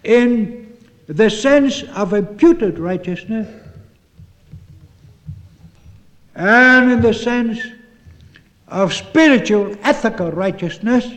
in 0.03 0.77
the 1.07 1.29
sense 1.29 1.83
of 1.95 2.13
imputed 2.13 2.79
righteousness 2.79 3.47
and 6.35 6.91
in 6.91 7.01
the 7.01 7.13
sense 7.13 7.59
of 8.67 8.93
spiritual 8.93 9.75
ethical 9.83 10.31
righteousness 10.31 11.07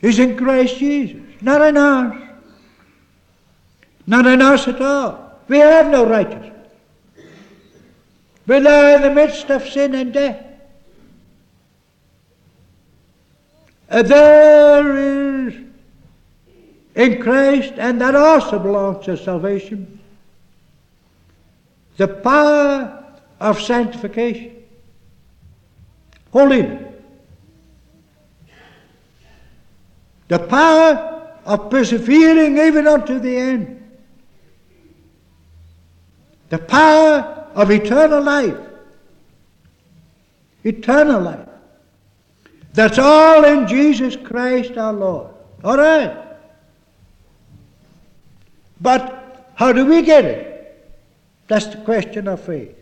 is 0.00 0.18
in 0.18 0.36
Christ 0.36 0.76
Jesus, 0.76 1.22
not 1.40 1.62
in 1.62 1.76
us. 1.76 2.24
Not 4.06 4.26
in 4.26 4.42
us 4.42 4.68
at 4.68 4.80
all. 4.80 5.40
We 5.48 5.58
have 5.58 5.90
no 5.90 6.06
righteousness. 6.06 6.52
We 8.46 8.60
lie 8.60 8.96
in 8.96 9.02
the 9.02 9.10
midst 9.10 9.48
of 9.48 9.66
sin 9.66 9.94
and 9.94 10.12
death. 10.12 10.44
And 13.88 14.06
there 14.06 15.46
is 15.46 15.54
in 16.94 17.20
Christ, 17.20 17.74
and 17.76 18.00
that 18.00 18.14
also 18.14 18.58
belongs 18.58 19.04
to 19.06 19.16
salvation, 19.16 20.00
the 21.96 22.08
power 22.08 23.04
of 23.40 23.60
sanctification, 23.60 24.56
holiness. 26.32 26.84
the 30.28 30.38
power 30.38 31.30
of 31.44 31.70
persevering 31.70 32.58
even 32.58 32.86
unto 32.86 33.18
the 33.18 33.36
end, 33.36 33.98
the 36.48 36.58
power 36.58 37.46
of 37.54 37.70
eternal 37.70 38.22
life, 38.22 38.56
eternal 40.64 41.20
life, 41.20 41.48
That's 42.72 42.98
all 42.98 43.44
in 43.44 43.68
Jesus 43.68 44.16
Christ 44.16 44.76
our 44.76 44.92
Lord. 44.92 45.32
All 45.62 45.76
right. 45.76 46.23
But 48.80 49.50
how 49.54 49.72
do 49.72 49.86
we 49.86 50.02
get 50.02 50.24
it? 50.24 50.50
That's 51.46 51.66
the 51.66 51.78
question 51.78 52.28
of 52.28 52.40
faith. 52.40 52.74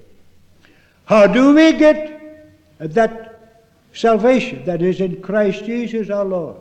How 1.04 1.26
do 1.26 1.54
we 1.54 1.72
get 1.72 2.78
that 2.78 3.60
salvation 3.92 4.64
that 4.64 4.82
is 4.82 5.00
in 5.00 5.20
Christ 5.20 5.64
Jesus 5.64 6.10
our 6.10 6.24
Lord? 6.24 6.56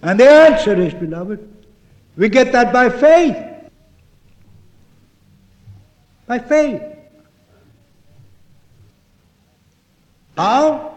And 0.00 0.18
the 0.18 0.28
answer 0.28 0.74
is, 0.80 0.94
beloved, 0.94 1.48
we 2.16 2.28
get 2.28 2.52
that 2.52 2.72
by 2.72 2.88
faith. 2.88 3.36
By 6.26 6.38
faith. 6.38 6.82
How? 10.36 10.94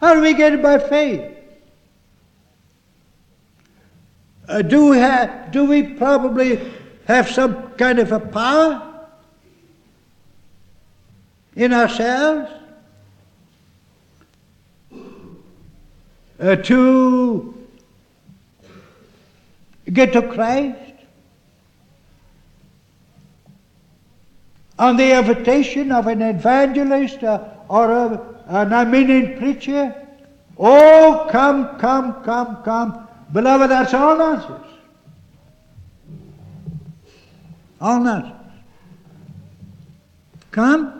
How 0.00 0.14
do 0.14 0.20
we 0.20 0.34
get 0.34 0.52
it 0.52 0.62
by 0.62 0.78
faith? 0.78 1.37
Uh, 4.48 4.62
do, 4.62 4.88
we 4.88 4.96
do 5.50 5.66
we 5.66 5.82
probably 5.82 6.58
have 7.06 7.28
some 7.28 7.70
kind 7.72 7.98
of 7.98 8.12
a 8.12 8.20
power 8.20 9.06
in 11.54 11.74
ourselves 11.74 12.50
uh, 16.40 16.56
to 16.56 17.68
get 19.92 20.14
to 20.14 20.22
Christ? 20.22 20.94
On 24.78 24.96
the 24.96 25.18
invitation 25.18 25.92
of 25.92 26.06
an 26.06 26.22
evangelist 26.22 27.22
uh, 27.22 27.44
or 27.68 27.90
a, 27.90 28.34
an 28.46 28.72
Arminian 28.72 29.36
preacher? 29.36 29.94
Oh, 30.56 31.28
come, 31.30 31.78
come, 31.78 32.22
come, 32.24 32.62
come. 32.62 33.07
Beloved, 33.32 33.70
that's 33.70 33.94
all 33.94 34.16
nonsense. 34.16 34.66
All 37.80 38.00
nonsense. 38.00 38.34
Come. 40.50 40.94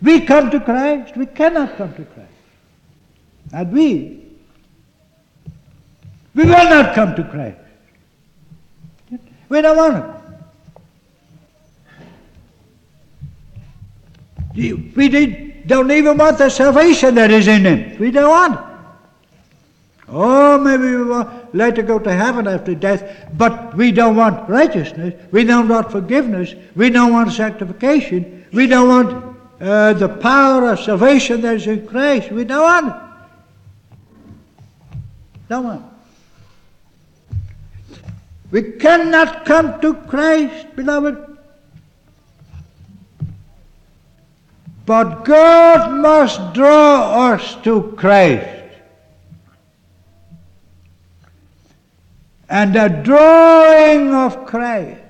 We 0.00 0.22
come 0.22 0.50
to 0.50 0.58
Christ. 0.58 1.16
We 1.16 1.26
cannot 1.26 1.76
come 1.76 1.94
to 1.94 2.04
Christ. 2.04 2.28
Not 3.52 3.68
we. 3.68 4.26
We 6.34 6.44
will 6.44 6.50
not 6.50 6.94
come 6.94 7.14
to 7.14 7.22
Christ. 7.24 7.58
We 9.48 9.60
don't 9.60 9.76
want 9.76 10.16
it. 14.56 14.96
We 14.96 15.08
don't 15.66 15.90
even 15.90 16.16
want 16.16 16.38
the 16.38 16.48
salvation 16.48 17.14
that 17.16 17.30
is 17.30 17.46
in 17.48 17.64
Him. 17.64 17.98
We 17.98 18.10
don't 18.10 18.30
want 18.30 18.54
it. 18.54 18.71
Oh, 20.14 20.58
maybe 20.58 20.94
we 20.94 21.04
want 21.04 21.54
let 21.54 21.74
to 21.76 21.82
go 21.82 21.98
to 21.98 22.12
heaven 22.12 22.46
after 22.46 22.74
death, 22.74 23.30
but 23.32 23.74
we 23.74 23.90
don't 23.92 24.14
want 24.14 24.46
righteousness. 24.46 25.14
We 25.30 25.44
don't 25.44 25.68
want 25.68 25.90
forgiveness. 25.90 26.54
We 26.76 26.90
don't 26.90 27.12
want 27.12 27.32
sanctification. 27.32 28.44
We 28.52 28.66
don't 28.66 28.88
want 28.88 29.36
uh, 29.58 29.94
the 29.94 30.10
power 30.10 30.70
of 30.70 30.80
salvation 30.80 31.40
that 31.40 31.54
is 31.54 31.66
in 31.66 31.86
Christ. 31.86 32.30
We 32.30 32.44
don't 32.44 32.62
want 32.62 32.88
it. 32.88 32.94
Don't 35.48 35.64
want. 35.64 35.84
We 38.50 38.72
cannot 38.72 39.46
come 39.46 39.80
to 39.80 39.94
Christ, 39.94 40.76
beloved. 40.76 41.38
But 44.84 45.24
God 45.24 45.90
must 45.90 46.52
draw 46.52 47.32
us 47.32 47.56
to 47.62 47.94
Christ. 47.96 48.61
And 52.48 52.74
the 52.74 52.88
drawing 52.88 54.14
of 54.14 54.46
Christ, 54.46 55.00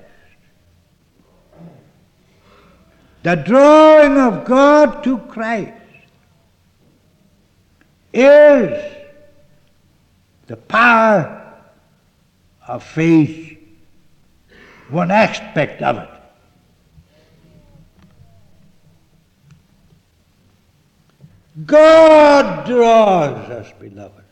the 3.23 3.35
drawing 3.35 4.17
of 4.17 4.45
God 4.45 5.03
to 5.03 5.17
Christ 5.17 5.73
is 8.13 8.93
the 10.47 10.57
power 10.57 11.53
of 12.67 12.83
faith, 12.83 13.57
one 14.89 15.11
aspect 15.11 15.81
of 15.81 15.97
it. 15.97 16.09
God 21.65 22.65
draws 22.65 23.49
us, 23.49 23.71
beloved. 23.79 24.22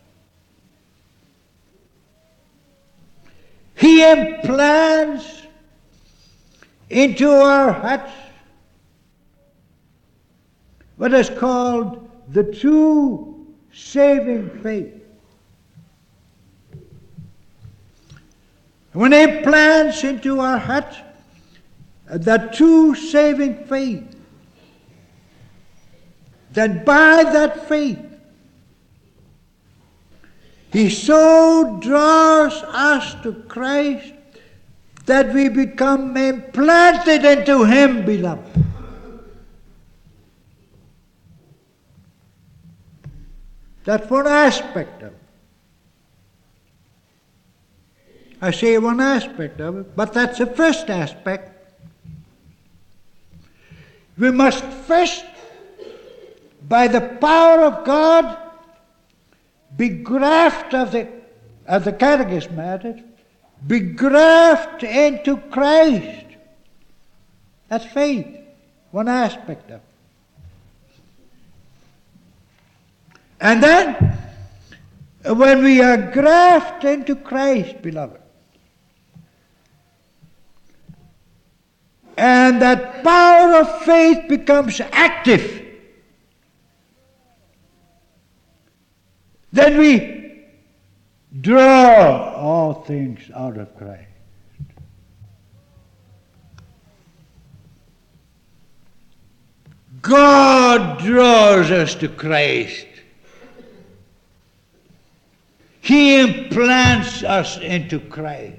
He 3.81 4.07
implants 4.07 5.41
into 6.87 7.31
our 7.31 7.71
hearts 7.71 8.11
what 10.97 11.11
is 11.15 11.31
called 11.31 12.07
the 12.27 12.43
true 12.43 13.47
saving 13.73 14.51
faith. 14.61 14.93
When 18.93 19.13
He 19.13 19.23
implants 19.23 20.03
into 20.03 20.39
our 20.39 20.59
hearts 20.59 20.97
the 22.05 22.51
true 22.53 22.93
saving 22.93 23.65
faith, 23.65 24.15
then 26.51 26.85
by 26.85 27.23
that 27.23 27.67
faith 27.67 28.10
he 30.71 30.89
so 30.89 31.79
draws 31.81 32.53
us 32.63 33.15
to 33.23 33.33
Christ 33.33 34.13
that 35.05 35.33
we 35.33 35.49
become 35.49 36.15
implanted 36.15 37.25
into 37.25 37.65
Him, 37.65 38.05
beloved. 38.05 38.63
That's 43.83 44.09
one 44.09 44.27
aspect 44.27 45.03
of 45.03 45.11
it. 45.11 45.17
I 48.41 48.51
say 48.51 48.77
one 48.77 49.01
aspect 49.01 49.59
of 49.59 49.77
it, 49.77 49.95
but 49.95 50.13
that's 50.13 50.37
the 50.37 50.45
first 50.45 50.89
aspect. 50.89 51.75
We 54.17 54.31
must 54.31 54.63
first, 54.63 55.25
by 56.69 56.87
the 56.87 57.01
power 57.01 57.65
of 57.65 57.85
God, 57.85 58.37
be 59.81 59.89
graft 59.89 60.75
of 60.75 60.91
the, 60.91 61.07
the 61.65 61.91
catechism 61.91 62.59
added, 62.59 63.03
be 63.65 63.79
graft 63.79 64.83
into 64.83 65.37
Christ. 65.37 66.27
That's 67.67 67.85
faith, 67.85 68.27
one 68.91 69.07
aspect 69.07 69.71
of 69.71 69.77
it. 69.77 69.81
And 73.39 73.63
then, 73.63 74.19
when 75.25 75.63
we 75.63 75.81
are 75.81 75.97
grafted 75.97 76.99
into 76.99 77.15
Christ, 77.15 77.81
beloved, 77.81 78.21
and 82.17 82.61
that 82.61 83.03
power 83.03 83.61
of 83.61 83.81
faith 83.81 84.29
becomes 84.29 84.79
active, 84.91 85.60
Then 89.51 89.77
we 89.77 90.45
draw 91.41 92.33
all 92.35 92.73
things 92.73 93.19
out 93.35 93.57
of 93.57 93.75
Christ. 93.77 94.07
God 100.01 100.99
draws 100.99 101.69
us 101.69 101.95
to 101.95 102.07
Christ. 102.07 102.87
He 105.81 106.19
implants 106.19 107.23
us 107.23 107.57
into 107.59 107.99
Christ 107.99 108.57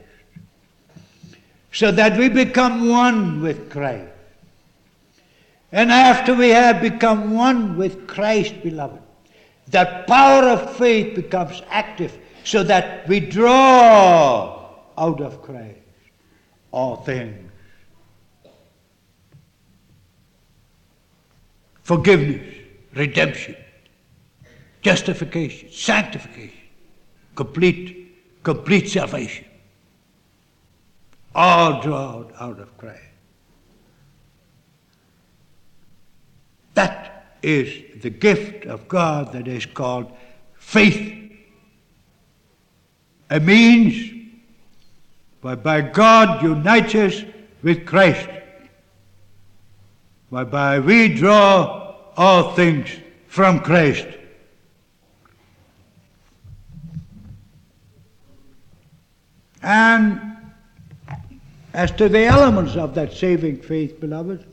so 1.73 1.91
that 1.91 2.19
we 2.19 2.29
become 2.29 2.89
one 2.89 3.41
with 3.41 3.71
Christ. 3.71 4.11
And 5.73 5.91
after 5.91 6.35
we 6.35 6.51
have 6.51 6.83
become 6.83 7.33
one 7.33 7.79
with 7.79 8.07
Christ, 8.07 8.63
beloved, 8.63 9.01
that 9.69 10.07
power 10.07 10.49
of 10.49 10.77
faith 10.77 11.15
becomes 11.15 11.63
active 11.71 12.19
so 12.45 12.63
that 12.65 13.07
we 13.09 13.21
draw 13.21 14.69
out 14.99 15.21
of 15.21 15.43
Christ 15.43 15.79
all 16.73 16.97
things. 16.97 17.51
Forgiveness, 21.83 22.57
redemption, 22.95 23.57
justification, 24.81 25.71
sanctification, 25.71 26.61
complete, 27.35 28.17
complete 28.43 28.89
salvation. 28.89 29.45
All 31.35 31.81
drawn 31.81 32.33
out 32.39 32.61
of 32.61 32.77
Christ. 32.79 33.01
That's 36.75 37.11
is 37.43 38.01
the 38.03 38.11
gift 38.11 38.67
of 38.67 38.89
God 38.89 39.33
that 39.33 39.49
is 39.49 39.67
called 39.67 40.13
faith. 40.55 41.19
A 43.31 43.41
means 43.41 44.11
whereby 45.41 45.81
God 45.81 46.43
unites 46.43 46.95
us 46.95 47.23
with 47.63 47.87
Christ, 47.87 48.29
whereby 50.31 50.79
we 50.79 51.09
draw 51.15 51.95
all 52.17 52.55
things 52.55 52.89
from 53.27 53.61
Christ. 53.61 54.07
And 59.63 60.37
as 61.73 61.91
to 61.93 62.09
the 62.09 62.25
elements 62.25 62.77
of 62.77 62.95
that 62.97 63.13
saving 63.13 63.63
faith, 63.63 64.01
beloved, 64.01 64.45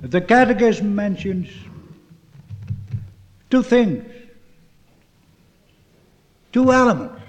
the 0.00 0.20
Catechism 0.20 0.94
mentions 0.94 1.48
two 3.50 3.62
things, 3.62 4.04
two 6.52 6.72
elements. 6.72 7.20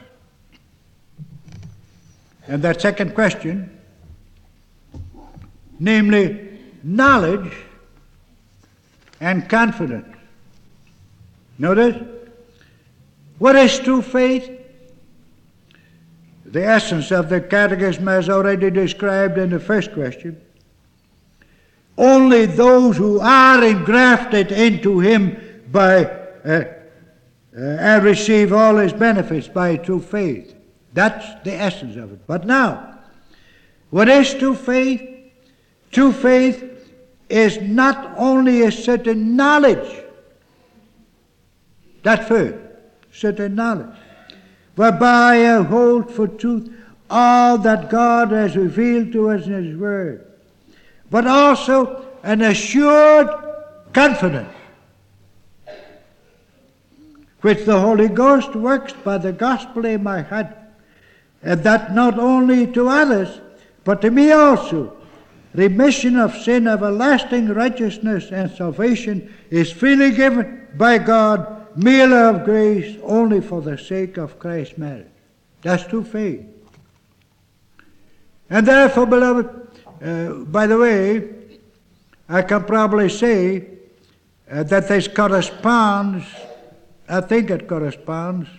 And 2.48 2.62
that 2.64 2.82
second 2.82 3.14
question, 3.14 3.80
namely 5.80 6.60
knowledge 6.84 7.52
and 9.20 9.48
confidence. 9.50 10.16
Notice, 11.58 12.02
what 13.38 13.56
is 13.56 13.80
true 13.80 14.02
faith? 14.02 14.50
The 16.46 16.66
essence 16.66 17.12
of 17.12 17.30
the 17.30 17.40
catechism, 17.40 18.08
as 18.08 18.30
already 18.30 18.70
described 18.70 19.38
in 19.38 19.52
the 19.52 19.60
first 19.60 19.94
question, 19.94 20.42
only 21.98 22.46
those 22.46 22.98
who 22.98 23.20
are 23.20 23.64
engrafted 23.64 24.52
into 24.52 25.00
him 25.00 25.38
by 25.72 26.06
uh, 26.46 26.64
uh, 27.56 27.60
and 27.60 28.04
receive 28.06 28.54
all 28.54 28.78
his 28.78 28.94
benefits 28.94 29.48
by 29.48 29.76
true 29.76 30.00
faith. 30.00 30.56
That's 30.94 31.44
the 31.44 31.54
essence 31.54 31.98
of 31.98 32.14
it. 32.14 32.26
But 32.26 32.46
now, 32.46 32.98
what 33.90 34.08
is 34.08 34.34
true 34.34 34.56
faith? 34.56 35.02
True 35.92 36.14
faith 36.14 36.94
is 37.30 37.60
not 37.62 38.14
only 38.18 38.62
a 38.62 38.72
certain 38.72 39.36
knowledge, 39.36 40.02
that 42.04 42.28
first, 42.28 42.56
certain 43.12 43.56
knowledge, 43.56 43.98
whereby 44.76 45.58
I 45.58 45.62
hold 45.64 46.10
for 46.10 46.30
truth 46.30 46.74
all 47.10 47.58
that 47.58 47.90
God 47.90 48.32
has 48.32 48.56
revealed 48.56 49.12
to 49.12 49.30
us 49.30 49.46
in 49.46 49.66
His 49.66 49.78
Word, 49.78 50.31
but 51.12 51.28
also 51.28 52.06
an 52.24 52.42
assured 52.42 53.30
confidence 53.94 54.50
which 57.42 57.66
the 57.66 57.80
Holy 57.80 58.08
Ghost 58.08 58.56
works 58.56 58.94
by 58.94 59.18
the 59.18 59.32
gospel 59.32 59.86
in 59.86 60.04
my 60.04 60.22
heart, 60.22 60.48
and 61.44 61.64
that 61.64 61.94
not 61.94 62.18
only 62.18 62.68
to 62.68 62.88
others, 62.88 63.42
but 63.84 64.02
to 64.02 64.12
me 64.12 64.32
also. 64.32 64.96
Remission 65.54 66.18
of 66.18 66.34
sin, 66.36 66.68
everlasting 66.68 67.50
righteousness, 67.50 68.32
and 68.32 68.50
salvation 68.52 69.34
is 69.50 69.72
freely 69.72 70.12
given 70.12 70.68
by 70.78 70.98
God 70.98 71.76
merely 71.76 72.16
of 72.16 72.46
grace 72.46 72.98
only 73.04 73.42
for 73.42 73.62
the 73.62 73.78
sake 73.78 74.18
of 74.18 74.40
Christ's 74.40 74.78
merit. 74.78 75.10
That's 75.62 75.84
true 75.84 76.04
faith. 76.04 76.46
And 78.50 78.68
therefore, 78.68 79.08
beloved, 79.08 79.71
uh, 80.04 80.34
by 80.46 80.68
the 80.68 80.78
way, 80.78 81.30
I 82.28 82.42
can 82.42 82.64
probably 82.64 83.10
say 83.10 83.66
uh, 84.50 84.64
that 84.64 84.88
this 84.88 85.08
corresponds, 85.08 86.26
I 87.08 87.22
think 87.22 87.50
it 87.50 87.68
corresponds, 87.68 88.50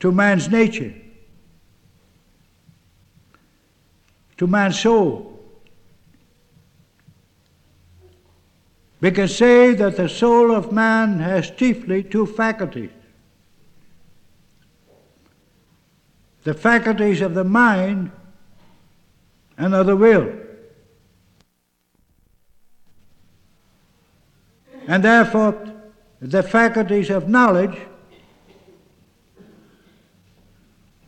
to 0.00 0.12
man's 0.12 0.48
nature, 0.48 0.94
to 4.36 4.46
man's 4.46 4.78
soul. 4.78 5.40
We 9.00 9.12
can 9.12 9.28
say 9.28 9.74
that 9.74 9.96
the 9.96 10.08
soul 10.08 10.54
of 10.54 10.72
man 10.72 11.20
has 11.20 11.50
chiefly 11.50 12.02
two 12.02 12.26
faculties 12.26 12.90
the 16.48 16.54
faculties 16.54 17.20
of 17.20 17.34
the 17.34 17.44
mind 17.44 18.10
the 19.58 19.96
will. 19.96 20.32
And 24.86 25.04
therefore, 25.04 25.74
the 26.20 26.42
faculties 26.42 27.10
of 27.10 27.28
knowledge 27.28 27.78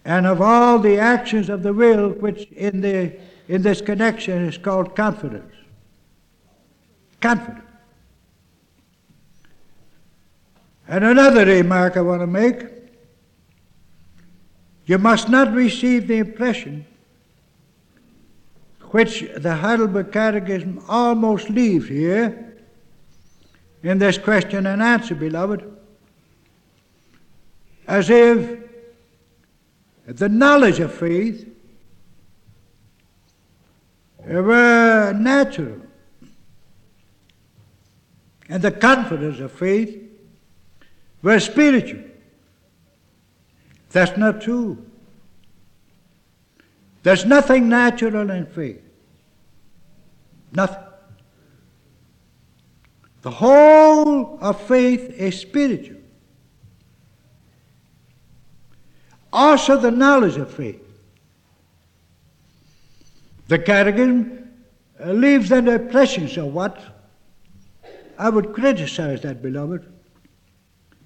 and 0.05 0.27
of 0.27 0.41
all 0.41 0.79
the 0.79 0.99
actions 0.99 1.49
of 1.49 1.63
the 1.63 1.73
will, 1.73 2.11
which 2.11 2.51
in, 2.53 2.81
the, 2.81 3.19
in 3.49 3.63
this 3.63 3.81
connection 3.81 4.47
is 4.47 4.59
called 4.59 4.97
confidence. 4.97 5.55
Confidence. 7.21 7.65
And 10.89 11.05
another 11.05 11.47
remark 11.47 11.97
I 11.97 12.01
want 12.01 12.21
to 12.21 12.27
make 12.27 12.65
you 14.87 14.99
must 14.99 15.29
not 15.29 15.53
receive 15.53 16.09
the 16.09 16.19
impression 16.19 16.85
which 18.90 19.24
the 19.37 19.55
Heidelberg 19.55 20.12
Catechism 20.12 20.83
almost 20.88 21.48
leaves 21.48 21.88
here 21.88 22.57
in 23.83 23.98
this 23.98 24.18
question 24.18 24.66
and 24.66 24.83
answer, 24.83 25.14
beloved, 25.14 25.64
as 27.87 28.11
if 28.11 28.61
the 30.07 30.29
knowledge 30.29 30.81
of 30.81 30.92
faith 30.92 31.46
were 34.18 35.12
natural 35.12 35.81
and 38.48 38.62
the 38.62 38.72
confidence 38.72 39.38
of 39.38 39.53
faith 39.53 39.96
were 41.22 41.38
spiritual. 41.38 42.03
That's 43.90 44.16
not 44.16 44.42
true. 44.42 44.89
There's 47.03 47.25
nothing 47.25 47.69
natural 47.69 48.31
in 48.31 48.47
faith. 48.47 48.83
Nothing. 50.53 50.85
The 53.23 53.31
whole 53.31 54.39
of 54.41 54.61
faith 54.63 55.11
is 55.11 55.39
spiritual. 55.39 56.01
Also, 59.33 59.77
the 59.77 59.91
knowledge 59.91 60.37
of 60.37 60.53
faith. 60.53 60.83
The 63.49 63.59
Catechism 63.59 64.51
uh, 65.03 65.13
leaves 65.13 65.53
an 65.53 65.69
impression 65.69 66.29
what 66.53 66.81
I 68.19 68.29
would 68.29 68.53
criticize 68.53 69.23
that, 69.23 69.43
beloved 69.43 69.87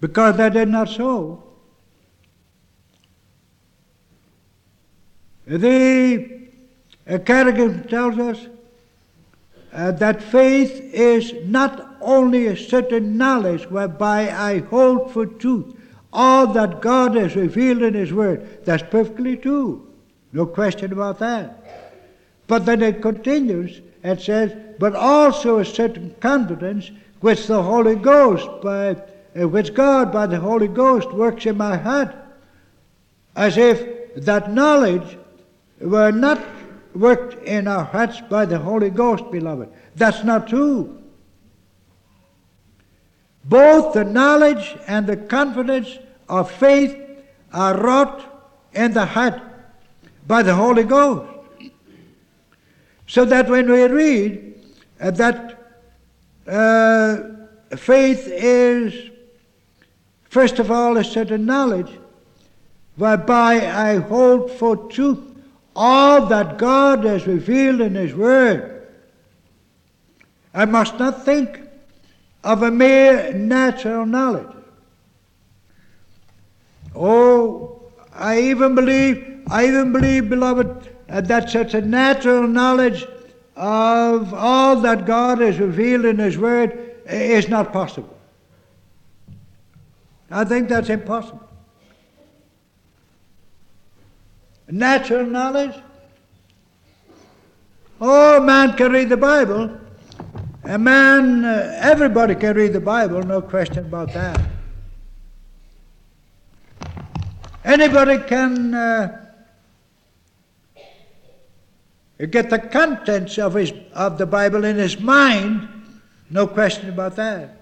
because 0.04 0.36
that 0.36 0.54
is 0.54 0.68
not 0.68 0.90
so. 0.90 1.42
The 5.46 6.48
uh, 7.06 7.18
Catechism 7.18 7.84
tells 7.84 8.18
us 8.18 8.46
uh, 9.72 9.90
that 9.92 10.22
faith 10.22 10.80
is 10.94 11.34
not 11.46 11.96
only 12.00 12.46
a 12.46 12.56
certain 12.56 13.16
knowledge 13.16 13.68
whereby 13.70 14.30
I 14.30 14.60
hold 14.60 15.12
for 15.12 15.26
truth 15.26 15.76
all 16.12 16.46
that 16.46 16.80
God 16.80 17.16
has 17.16 17.34
revealed 17.34 17.82
in 17.82 17.94
His 17.94 18.12
Word. 18.12 18.64
That's 18.64 18.84
perfectly 18.84 19.36
true. 19.36 19.86
No 20.32 20.46
question 20.46 20.92
about 20.92 21.18
that. 21.18 21.60
But 22.46 22.66
then 22.66 22.82
it 22.82 23.02
continues 23.02 23.80
and 24.02 24.20
says, 24.20 24.52
but 24.78 24.94
also 24.94 25.58
a 25.58 25.64
certain 25.64 26.14
confidence 26.20 26.90
which 27.20 27.46
the 27.46 27.62
Holy 27.62 27.96
Ghost, 27.96 28.48
by 28.62 28.94
which 29.34 29.74
God 29.74 30.12
by 30.12 30.26
the 30.26 30.38
Holy 30.38 30.68
Ghost 30.68 31.10
works 31.12 31.46
in 31.46 31.56
my 31.56 31.76
heart, 31.76 32.14
as 33.34 33.56
if 33.56 34.14
that 34.14 34.52
knowledge 34.52 35.18
were 35.84 36.10
not 36.10 36.42
worked 36.94 37.42
in 37.44 37.68
our 37.68 37.84
hearts 37.84 38.20
by 38.22 38.44
the 38.44 38.58
Holy 38.58 38.90
Ghost, 38.90 39.30
beloved. 39.30 39.68
That's 39.96 40.24
not 40.24 40.48
true. 40.48 41.02
Both 43.44 43.94
the 43.94 44.04
knowledge 44.04 44.76
and 44.86 45.06
the 45.06 45.16
confidence 45.16 45.98
of 46.28 46.50
faith 46.50 46.96
are 47.52 47.76
wrought 47.80 48.24
in 48.72 48.92
the 48.92 49.04
heart 49.04 49.40
by 50.26 50.42
the 50.42 50.54
Holy 50.54 50.84
Ghost. 50.84 51.30
So 53.06 53.24
that 53.26 53.48
when 53.50 53.70
we 53.70 53.84
read 53.84 54.54
uh, 55.00 55.10
that 55.10 55.58
uh, 56.46 57.76
faith 57.76 58.26
is 58.26 59.10
First 60.34 60.58
of 60.58 60.68
all, 60.68 60.96
a 60.96 61.04
certain 61.04 61.46
knowledge 61.46 61.92
whereby 62.96 63.68
I 63.68 63.98
hold 63.98 64.50
for 64.50 64.74
truth 64.88 65.20
all 65.76 66.26
that 66.26 66.58
God 66.58 67.04
has 67.04 67.26
revealed 67.26 67.80
in 67.80 67.94
His 67.94 68.14
Word. 68.14 68.86
I 70.52 70.64
must 70.64 70.98
not 70.98 71.24
think 71.24 71.60
of 72.44 72.62
a 72.62 72.70
mere 72.70 73.32
natural 73.32 74.06
knowledge. 74.06 74.54
Oh, 76.94 77.82
I 78.12 78.40
even 78.40 78.74
believe, 78.74 79.42
I 79.50 79.66
even 79.66 79.92
believe, 79.92 80.28
beloved, 80.28 80.90
that 81.08 81.50
such 81.50 81.74
a 81.74 81.80
natural 81.80 82.46
knowledge 82.46 83.06
of 83.56 84.32
all 84.34 84.76
that 84.76 85.06
God 85.06 85.40
has 85.40 85.58
revealed 85.58 86.04
in 86.04 86.18
His 86.18 86.38
Word 86.38 86.94
is 87.06 87.48
not 87.48 87.72
possible. 87.72 88.16
I 90.30 90.44
think 90.44 90.68
that's 90.68 90.88
impossible. 90.88 91.43
Natural 94.70 95.26
knowledge? 95.26 95.74
Oh, 98.00 98.40
man 98.40 98.76
can 98.76 98.92
read 98.92 99.08
the 99.08 99.16
Bible. 99.16 99.78
A 100.64 100.78
man, 100.78 101.44
uh, 101.44 101.78
everybody 101.80 102.34
can 102.34 102.56
read 102.56 102.72
the 102.72 102.80
Bible, 102.80 103.22
no 103.22 103.42
question 103.42 103.84
about 103.84 104.12
that. 104.14 104.40
Anybody 107.64 108.18
can 108.26 108.74
uh, 108.74 109.26
get 112.30 112.48
the 112.50 112.58
contents 112.58 113.38
of, 113.38 113.54
his, 113.54 113.72
of 113.92 114.16
the 114.16 114.26
Bible 114.26 114.64
in 114.64 114.76
his 114.76 114.98
mind, 114.98 115.68
no 116.30 116.46
question 116.46 116.88
about 116.88 117.16
that. 117.16 117.60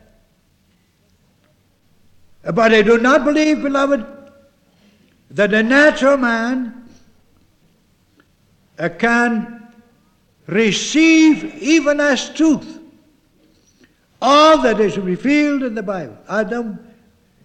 But 2.42 2.74
I 2.74 2.82
do 2.82 2.98
not 2.98 3.24
believe, 3.24 3.62
beloved, 3.62 4.04
that 5.30 5.54
a 5.54 5.62
natural 5.62 6.16
man 6.16 6.81
can 8.88 9.68
receive 10.46 11.44
even 11.62 12.00
as 12.00 12.30
truth 12.30 12.80
all 14.20 14.58
that 14.62 14.80
is 14.80 14.98
revealed 14.98 15.62
in 15.64 15.74
the 15.74 15.82
Bible. 15.82 16.16
I 16.28 16.44
don't, 16.44 16.78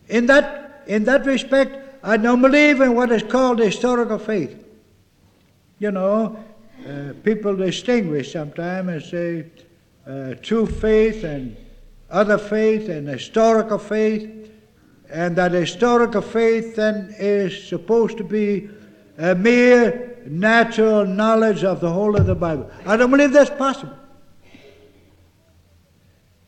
in 0.10 0.28
that, 0.28 0.84
in 0.88 1.04
that 1.06 1.26
respect, 1.26 2.00
I 2.04 2.18
don't 2.18 2.42
believe 2.42 2.82
in 2.82 2.94
what 2.94 3.12
is 3.12 3.24
called 3.24 3.60
historical 3.60 4.20
faith. 4.20 4.64
You 5.80 5.92
know, 5.92 6.44
uh, 6.88 7.14
people 7.24 7.56
distinguish 7.56 8.32
sometimes 8.32 8.90
and 8.90 9.04
say 9.04 9.46
uh, 10.08 10.36
true 10.42 10.68
faith 10.68 11.24
and 11.24 11.58
other 12.10 12.38
faith 12.38 12.90
and 12.90 13.08
historical 13.08 13.78
faith, 13.78 14.52
and 15.10 15.36
that 15.36 15.52
historical 15.52 16.22
faith 16.22 16.76
then 16.76 17.14
is 17.18 17.68
supposed 17.68 18.18
to 18.18 18.24
be 18.24 18.70
a 19.18 19.36
mere 19.36 20.18
natural 20.26 21.06
knowledge 21.06 21.64
of 21.64 21.80
the 21.80 21.92
whole 21.92 22.16
of 22.16 22.26
the 22.26 22.36
Bible. 22.36 22.70
I 22.86 22.98
don't 22.98 23.10
believe 23.10 23.32
that's 23.32 23.50
possible. 23.50 23.98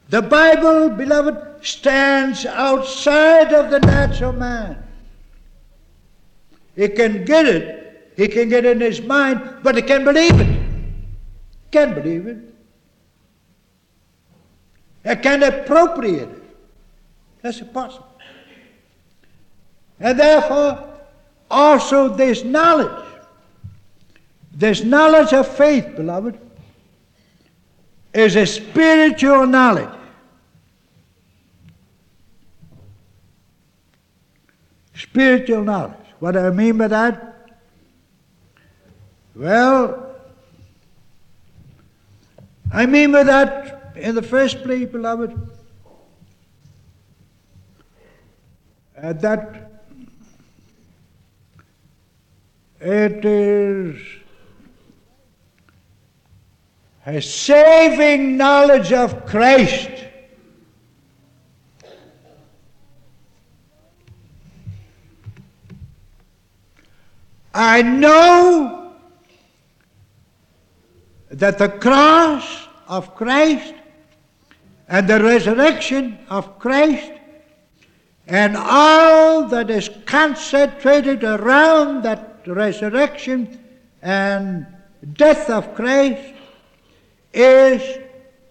The 0.09 0.21
Bible, 0.21 0.89
beloved, 0.89 1.65
stands 1.65 2.45
outside 2.45 3.53
of 3.53 3.69
the 3.69 3.79
natural 3.79 4.33
man. 4.33 4.83
He 6.75 6.87
can 6.87 7.25
get 7.25 7.45
it, 7.45 8.13
he 8.15 8.27
can 8.27 8.49
get 8.49 8.65
it 8.65 8.77
in 8.77 8.81
his 8.81 9.01
mind, 9.01 9.41
but 9.63 9.75
he 9.75 9.81
can't 9.81 10.05
believe 10.05 10.39
it. 10.39 10.59
Can't 11.71 11.93
believe 11.93 12.27
it. 12.27 12.37
He 15.07 15.15
can't 15.15 15.43
appropriate 15.43 16.29
it. 16.29 16.57
That's 17.41 17.59
impossible. 17.59 18.07
And 19.99 20.19
therefore, 20.19 20.98
also 21.49 22.09
this 22.09 22.43
knowledge, 22.43 23.05
this 24.51 24.83
knowledge 24.83 25.33
of 25.33 25.47
faith, 25.47 25.95
beloved, 25.95 26.39
is 28.13 28.35
a 28.35 28.45
spiritual 28.45 29.45
knowledge. 29.47 29.89
Spiritual 34.95 35.63
knowledge. 35.63 35.95
What 36.19 36.31
do 36.31 36.39
I 36.39 36.49
mean 36.49 36.77
by 36.77 36.87
that? 36.89 37.29
Well, 39.35 40.15
I 42.71 42.85
mean 42.85 43.11
by 43.11 43.23
that, 43.23 43.93
in 43.95 44.15
the 44.15 44.21
first 44.21 44.63
place, 44.63 44.89
beloved, 44.89 45.33
uh, 49.01 49.13
that 49.13 49.68
it 52.79 53.25
is 53.25 54.01
a 57.05 57.21
saving 57.21 58.37
knowledge 58.37 58.93
of 58.93 59.25
Christ. 59.25 59.89
I 67.53 67.81
know 67.81 68.93
that 71.31 71.57
the 71.57 71.69
cross 71.69 72.67
of 72.87 73.15
Christ 73.15 73.73
and 74.87 75.07
the 75.07 75.21
resurrection 75.21 76.17
of 76.29 76.57
Christ 76.59 77.11
and 78.27 78.55
all 78.55 79.47
that 79.47 79.69
is 79.69 79.89
concentrated 80.05 81.23
around 81.23 82.03
that 82.03 82.28
resurrection 82.53 83.59
and 84.01 84.65
death 85.13 85.49
of 85.49 85.75
Christ 85.75 86.33
is 87.33 87.99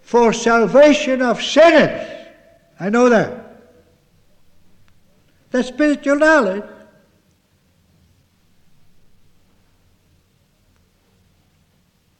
for 0.03 0.33
salvation 0.33 1.23
of 1.23 1.43
sinners. 1.43 2.09
I 2.81 2.91
know 2.91 3.09
that. 3.09 3.63
The 5.51 5.63
spiritual 5.63 6.17
knowledge. 6.17 6.65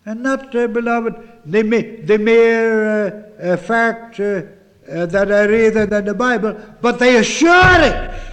And 0.05 0.23
not, 0.23 0.55
uh, 0.55 0.67
beloved, 0.69 1.15
the, 1.45 1.63
the 2.05 2.19
mere 2.19 3.07
uh, 3.41 3.43
uh, 3.43 3.57
fact 3.59 4.19
uh, 4.21 4.43
uh, 4.91 5.05
that 5.07 5.31
I 5.31 5.45
read 5.45 5.77
it 5.77 5.93
in 5.93 6.05
the 6.07 6.15
Bible, 6.15 6.59
but 6.81 6.99
the 6.99 7.19
assurance. 7.19 8.28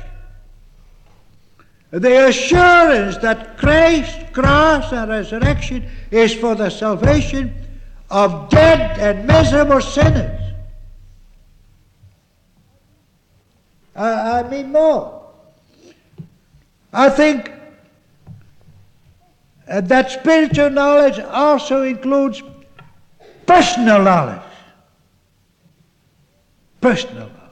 The 1.95 2.27
assurance 2.27 3.15
that 3.19 3.57
Christ's 3.57 4.29
cross 4.33 4.91
and 4.91 5.09
resurrection 5.09 5.89
is 6.11 6.33
for 6.33 6.53
the 6.53 6.69
salvation 6.69 7.55
of 8.11 8.49
dead 8.49 8.99
and 8.99 9.25
miserable 9.25 9.79
sinners. 9.79 10.41
I, 13.95 14.39
I 14.39 14.49
mean 14.49 14.73
more. 14.73 15.31
I 16.91 17.09
think 17.09 17.49
uh, 19.69 19.79
that 19.79 20.11
spiritual 20.11 20.71
knowledge 20.71 21.19
also 21.19 21.83
includes 21.83 22.43
personal 23.45 24.03
knowledge. 24.03 24.41
Personal 26.81 27.29
knowledge. 27.29 27.44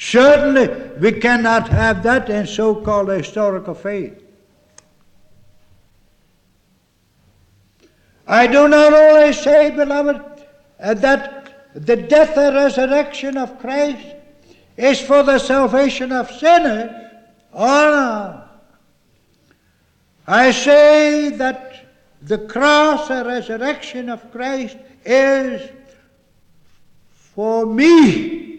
Certainly, 0.00 0.98
we 0.98 1.12
cannot 1.12 1.68
have 1.68 2.02
that 2.04 2.30
in 2.30 2.46
so 2.46 2.74
called 2.74 3.10
historical 3.10 3.74
faith. 3.74 4.24
I 8.26 8.46
do 8.46 8.66
not 8.66 8.94
only 8.94 9.34
say, 9.34 9.68
beloved, 9.68 10.46
uh, 10.80 10.94
that 10.94 11.68
the 11.74 11.96
death 11.96 12.34
and 12.38 12.56
resurrection 12.56 13.36
of 13.36 13.58
Christ 13.58 14.16
is 14.78 15.02
for 15.02 15.22
the 15.22 15.38
salvation 15.38 16.12
of 16.12 16.30
sinners. 16.30 16.90
Oh 17.52 17.90
no. 17.90 18.44
I 20.26 20.50
say 20.50 21.28
that 21.28 21.90
the 22.22 22.38
cross 22.38 23.10
and 23.10 23.26
resurrection 23.26 24.08
of 24.08 24.32
Christ 24.32 24.78
is 25.04 25.70
for 27.12 27.66
me. 27.66 28.49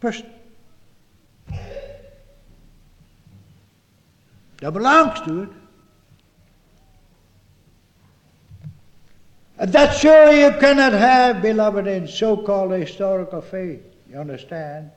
Person. 0.00 0.26
That 4.60 4.72
belongs 4.72 5.20
to 5.22 5.42
it. 5.42 5.48
And 9.58 9.72
That 9.72 9.96
surely 9.96 10.40
you 10.40 10.52
cannot 10.60 10.92
have, 10.92 11.42
beloved, 11.42 11.86
in 11.86 12.06
so 12.06 12.36
called 12.36 12.72
historical 12.72 13.40
faith. 13.40 13.82
You 14.08 14.18
understand? 14.18 14.90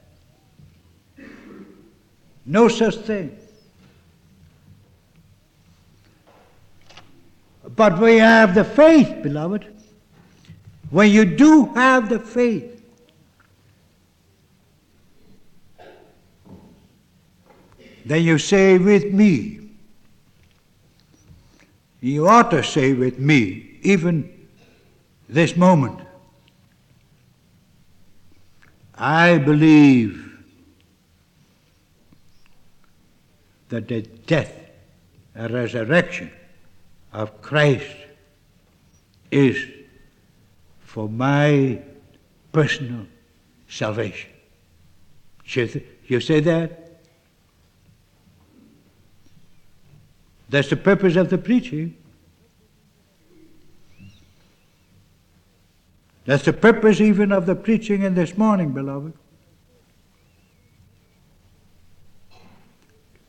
No 2.45 2.67
such 2.67 2.95
thing. 2.97 3.37
But 7.75 7.99
we 7.99 8.17
have 8.17 8.53
the 8.53 8.63
faith, 8.63 9.23
beloved. 9.23 9.65
When 10.89 11.09
you 11.09 11.25
do 11.25 11.65
have 11.73 12.09
the 12.09 12.19
faith, 12.19 12.80
then 18.05 18.23
you 18.23 18.37
say 18.37 18.77
with 18.77 19.13
me, 19.13 19.59
you 21.99 22.27
ought 22.27 22.49
to 22.51 22.63
say 22.63 22.93
with 22.93 23.19
me, 23.19 23.79
even 23.83 24.47
this 25.29 25.55
moment, 25.55 25.99
I 28.95 29.37
believe 29.37 30.27
that 33.69 33.87
the 33.87 34.01
death 34.01 34.53
and 35.33 35.51
resurrection 35.53 36.31
of 37.13 37.41
Christ 37.41 37.95
is 39.31 39.57
for 40.81 41.07
my 41.07 41.81
personal 42.51 43.05
salvation. 43.67 44.29
You 45.45 46.19
say 46.19 46.41
that? 46.41 46.90
That's 50.51 50.69
the 50.69 50.75
purpose 50.75 51.15
of 51.15 51.29
the 51.29 51.37
preaching. 51.37 51.95
That's 56.25 56.43
the 56.43 56.51
purpose 56.51 56.99
even 56.99 57.31
of 57.31 57.45
the 57.45 57.55
preaching 57.55 58.01
in 58.01 58.15
this 58.15 58.37
morning, 58.37 58.73
beloved. 58.73 59.13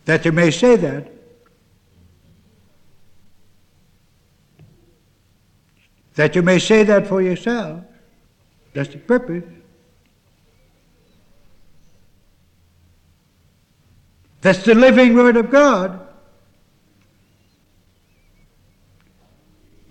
That 0.05 0.25
you 0.25 0.33
may 0.33 0.51
say 0.51 0.75
that. 0.75 1.13
That 6.17 6.35
you 6.35 6.43
may 6.43 6.59
say 6.59 6.83
that 6.83 7.07
for 7.07 7.23
yourself. 7.23 7.85
That's 8.75 8.89
the 8.89 8.99
purpose. 8.99 9.45
That's 14.41 14.65
the 14.65 14.75
living 14.75 15.15
Word 15.15 15.37
of 15.37 15.53
God. 15.53 16.02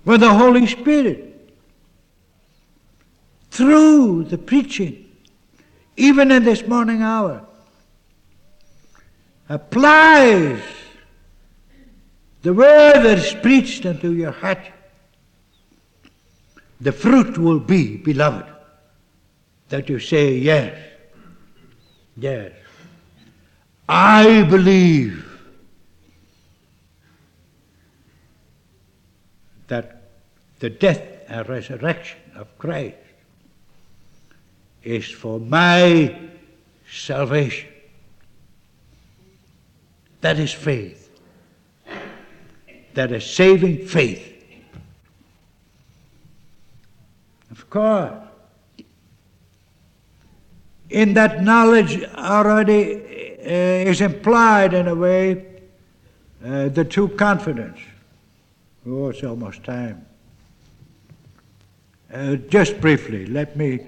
With 0.05 0.21
the 0.21 0.33
Holy 0.33 0.67
Spirit. 0.67 1.27
Through 3.51 4.25
the 4.25 4.37
preaching, 4.37 5.09
even 5.97 6.31
in 6.31 6.43
this 6.43 6.65
morning 6.65 7.01
hour, 7.01 7.45
applies 9.49 10.61
the 12.41 12.53
word 12.53 13.03
that 13.03 13.17
is 13.17 13.33
preached 13.41 13.85
unto 13.85 14.11
your 14.11 14.31
heart. 14.31 14.71
The 16.79 16.91
fruit 16.91 17.37
will 17.37 17.59
be, 17.59 17.97
beloved, 17.97 18.45
that 19.69 19.89
you 19.89 19.99
say, 19.99 20.35
Yes, 20.35 20.81
yes, 22.17 22.53
I 23.87 24.43
believe 24.43 25.27
that 29.67 30.03
the 30.61 30.69
death 30.69 31.01
and 31.27 31.49
resurrection 31.49 32.19
of 32.35 32.47
Christ 32.59 32.95
is 34.83 35.09
for 35.09 35.39
my 35.39 36.15
salvation. 36.89 37.69
That 40.21 40.37
is 40.37 40.53
faith. 40.53 41.09
That 42.93 43.11
is 43.11 43.25
saving 43.25 43.87
faith. 43.87 44.27
Of 47.49 47.69
course, 47.69 48.13
in 50.91 51.15
that 51.15 51.43
knowledge 51.43 52.03
already 52.03 52.95
uh, 53.43 53.89
is 53.89 53.99
implied 53.99 54.75
in 54.75 54.87
a 54.87 54.95
way 54.95 55.47
uh, 56.45 56.69
the 56.69 56.85
true 56.85 57.07
confidence 57.07 57.79
Oh, 58.87 59.09
it's 59.09 59.23
almost 59.23 59.63
time. 59.63 60.05
Uh, 62.13 62.35
just 62.35 62.81
briefly, 62.81 63.25
let 63.25 63.55
me 63.55 63.79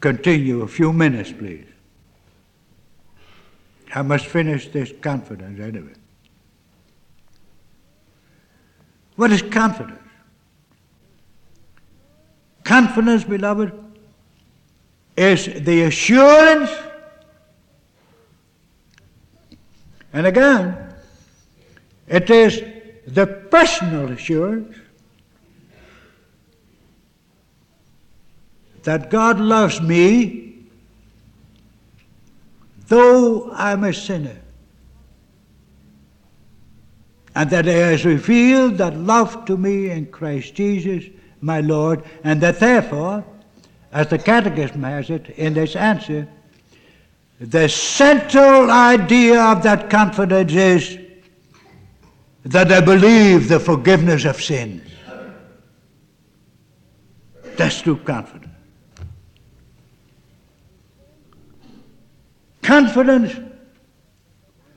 continue 0.00 0.60
a 0.60 0.68
few 0.68 0.92
minutes, 0.92 1.32
please. 1.32 1.64
I 3.94 4.02
must 4.02 4.26
finish 4.26 4.68
this 4.68 4.92
confidence 5.00 5.58
anyway. 5.58 5.94
What 9.16 9.32
is 9.32 9.40
confidence? 9.40 9.98
Confidence, 12.64 13.24
beloved, 13.24 13.72
is 15.16 15.46
the 15.64 15.82
assurance, 15.82 16.70
and 20.12 20.26
again, 20.26 20.94
it 22.06 22.28
is 22.30 22.62
the 23.06 23.26
personal 23.26 24.10
assurance 24.12 24.76
that 28.82 29.10
God 29.10 29.38
loves 29.38 29.80
me 29.80 30.42
though 32.92 33.50
I'm 33.52 33.84
a 33.84 33.94
sinner. 33.94 34.36
And 37.34 37.48
that 37.48 37.64
He 37.64 37.70
has 37.70 38.04
revealed 38.04 38.76
that 38.76 38.94
love 38.98 39.46
to 39.46 39.56
me 39.56 39.88
in 39.88 40.06
Christ 40.06 40.54
Jesus, 40.54 41.04
my 41.40 41.62
Lord, 41.62 42.04
and 42.22 42.38
that 42.42 42.60
therefore, 42.60 43.24
as 43.92 44.08
the 44.08 44.18
Catechism 44.18 44.82
has 44.82 45.08
it 45.08 45.30
in 45.30 45.54
this 45.54 45.74
answer, 45.74 46.28
the 47.40 47.66
central 47.66 48.70
idea 48.70 49.40
of 49.42 49.62
that 49.62 49.88
confidence 49.88 50.52
is 50.52 50.98
that 52.44 52.70
I 52.70 52.82
believe 52.82 53.48
the 53.48 53.58
forgiveness 53.58 54.26
of 54.26 54.36
sins. 54.36 54.82
That's 57.56 57.80
true 57.80 57.96
confidence. 57.96 58.51
Confidence 62.62 63.34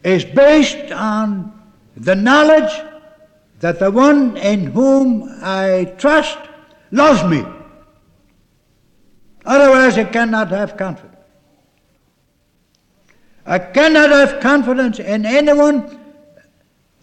is 0.04 0.26
based 0.26 0.92
on 0.92 1.54
the 1.96 2.16
knowledge 2.16 2.72
that 3.60 3.80
the 3.80 3.90
one 3.90 4.38
in 4.38 4.68
whom 4.68 5.30
I 5.42 5.94
trust 5.98 6.38
loves 6.92 7.24
me. 7.24 7.44
Otherwise, 9.46 9.98
I 9.98 10.04
cannot 10.06 10.50
have 10.50 10.76
confidence. 10.76 11.16
I 13.46 13.60
cannot 13.60 14.10
have 14.10 14.42
confidence 14.42 15.00
in 15.00 15.26
anyone 15.26 16.00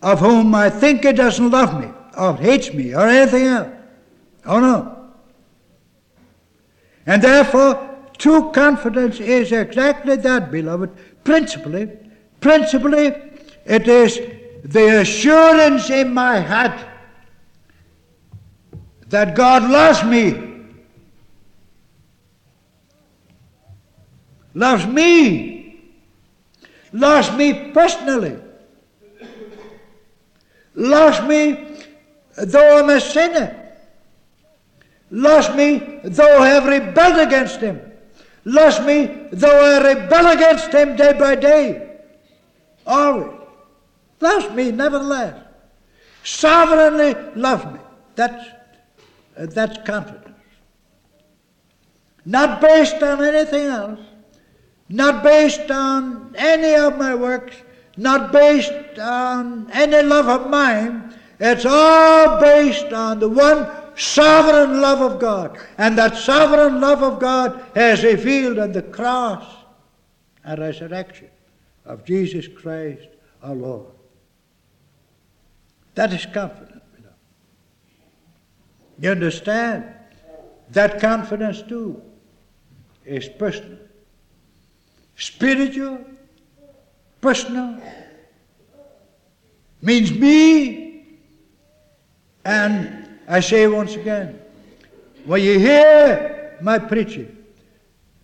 of 0.03 0.19
whom 0.19 0.55
I 0.55 0.69
think 0.69 1.05
he 1.05 1.13
doesn't 1.13 1.51
love 1.51 1.81
me 1.81 1.89
or 2.19 2.37
hates 2.37 2.73
me 2.75 2.95
or 2.95 3.07
anything 3.07 3.47
else. 3.47 3.69
Oh 4.45 4.59
no. 4.59 4.99
And 7.07 7.23
therefore, 7.23 7.92
true 8.23 8.53
confidence 8.53 9.19
is 9.19 9.51
exactly 9.51 10.17
that, 10.17 10.51
beloved. 10.51 10.91
Principally, 11.25 11.89
principally, 12.41 13.07
it 13.65 13.89
is 13.89 14.21
the 14.65 15.01
assurance 15.01 15.91
in 15.91 16.15
my 16.15 16.39
heart 16.41 16.79
that 19.09 19.35
God 19.35 19.69
loves 19.69 20.05
me. 20.05 20.51
Loves 24.55 24.87
me. 24.87 25.81
Loves 26.93 27.37
me 27.37 27.73
personally 27.73 28.39
loves 30.75 31.21
me 31.29 31.77
though 32.37 32.79
I'm 32.79 32.91
a 32.91 33.01
sinner, 33.01 33.75
loves 35.11 35.55
me 35.55 36.01
though 36.05 36.39
I 36.39 36.49
have 36.49 36.65
rebelled 36.67 37.27
against 37.27 37.61
him, 37.61 37.92
lost 38.45 38.83
me 38.85 39.27
though 39.33 39.79
I 39.79 39.95
rebel 39.95 40.27
against 40.29 40.73
him 40.73 40.97
day 40.97 41.13
by 41.13 41.35
day, 41.35 41.99
always, 42.87 43.39
lost 44.21 44.53
me 44.53 44.71
nevertheless, 44.71 45.43
sovereignly 46.25 47.15
loved 47.35 47.73
me. 47.73 47.81
That's, 48.15 48.49
uh, 49.39 49.47
that's 49.47 49.79
confidence. 49.87 50.29
Not 52.25 52.61
based 52.61 53.03
on 53.03 53.25
anything 53.25 53.67
else, 53.67 54.01
not 54.89 55.23
based 55.23 55.71
on 55.71 56.35
any 56.37 56.75
of 56.75 56.99
my 56.99 57.15
works, 57.15 57.57
not 57.97 58.33
based 58.33 58.99
on 58.99 59.71
any 59.73 60.03
love 60.07 60.29
of 60.29 60.51
mine. 60.51 61.15
It's 61.41 61.67
all 61.67 62.41
based 62.41 62.93
on 62.93 63.19
the 63.19 63.29
one 63.29 63.67
sovereign 63.97 64.81
love 64.81 65.01
of 65.01 65.21
God. 65.21 65.59
And 65.79 65.97
that 65.99 66.17
sovereign 66.17 66.81
love 66.81 67.03
of 67.03 67.21
God 67.21 67.65
is 67.77 68.03
revealed 68.03 68.59
in 68.59 68.73
the 68.73 68.83
cross 68.83 69.45
and 70.45 70.59
resurrection 70.59 71.31
of 71.85 72.05
Jesus 72.05 72.49
Christ 72.49 73.09
our 73.43 73.55
Lord. 73.55 73.87
That 75.95 76.13
is 76.13 76.27
confidence. 76.27 76.69
You 78.99 79.11
understand? 79.11 79.85
That 80.71 81.01
confidence 81.01 81.63
too 81.63 82.01
is 83.05 83.29
personal. 83.29 83.79
Spiritual 85.17 86.05
personal 87.21 87.81
means 89.83 90.13
me 90.13 90.83
And 92.45 93.02
I 93.29 93.41
say 93.41 93.67
once 93.67 93.95
again, 93.95 94.41
when 95.25 95.43
you 95.43 95.59
hear 95.59 96.57
my 96.61 96.79
preaching, 96.79 97.37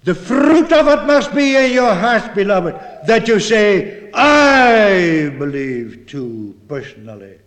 the 0.05 0.15
fruit 0.15 0.73
of 0.73 0.87
it 0.89 1.07
must 1.07 1.35
be 1.35 1.57
in 1.57 1.73
your 1.73 1.95
hearts, 1.95 2.29
beloved, 2.35 2.75
that 3.07 3.29
you 3.29 3.41
say, 3.41 4.11
I 4.15 5.35
believe 5.39 6.07
too, 6.07 6.59
personally. 6.69 7.39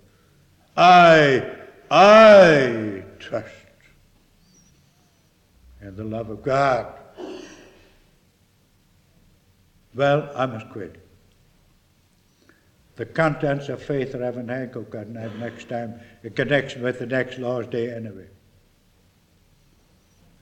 I, 0.78 1.50
I 1.90 3.04
trust 3.20 3.50
in 5.82 5.96
the 5.96 6.04
love 6.04 6.30
of 6.30 6.44
God. 6.44 6.94
Well, 9.94 10.32
I 10.36 10.46
must 10.46 10.70
quit. 10.70 10.98
The 13.02 13.08
contents 13.08 13.68
of 13.68 13.82
faith, 13.82 14.14
Reverend 14.14 14.52
Hancock, 14.52 14.94
and 14.94 15.16
next 15.40 15.70
time, 15.70 16.00
in 16.22 16.34
connection 16.34 16.84
with 16.84 17.00
the 17.00 17.08
next 17.08 17.40
Lord's 17.40 17.68
Day 17.70 17.92
anyway. 17.92 18.28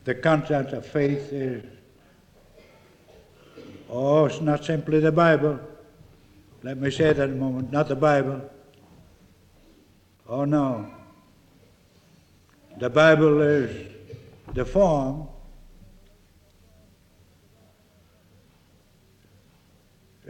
The 0.03 0.16
contents 0.16 0.74
of 0.74 0.86
faith 0.86 1.32
is, 1.32 1.64
oh, 3.89 4.26
it's 4.26 4.41
not 4.41 4.66
simply 4.66 4.99
the 4.99 5.14
Bible. 5.14 5.57
Let 6.62 6.80
me 6.80 6.91
say 6.91 7.14
that 7.14 7.30
a 7.30 7.32
moment, 7.32 7.72
not 7.72 7.88
the 7.88 7.95
Bible. 7.95 8.41
Oh, 10.28 10.43
no. 10.43 10.93
The 12.78 12.89
Bible 12.89 13.39
is 13.39 13.88
the 14.53 14.66
form 14.66 15.30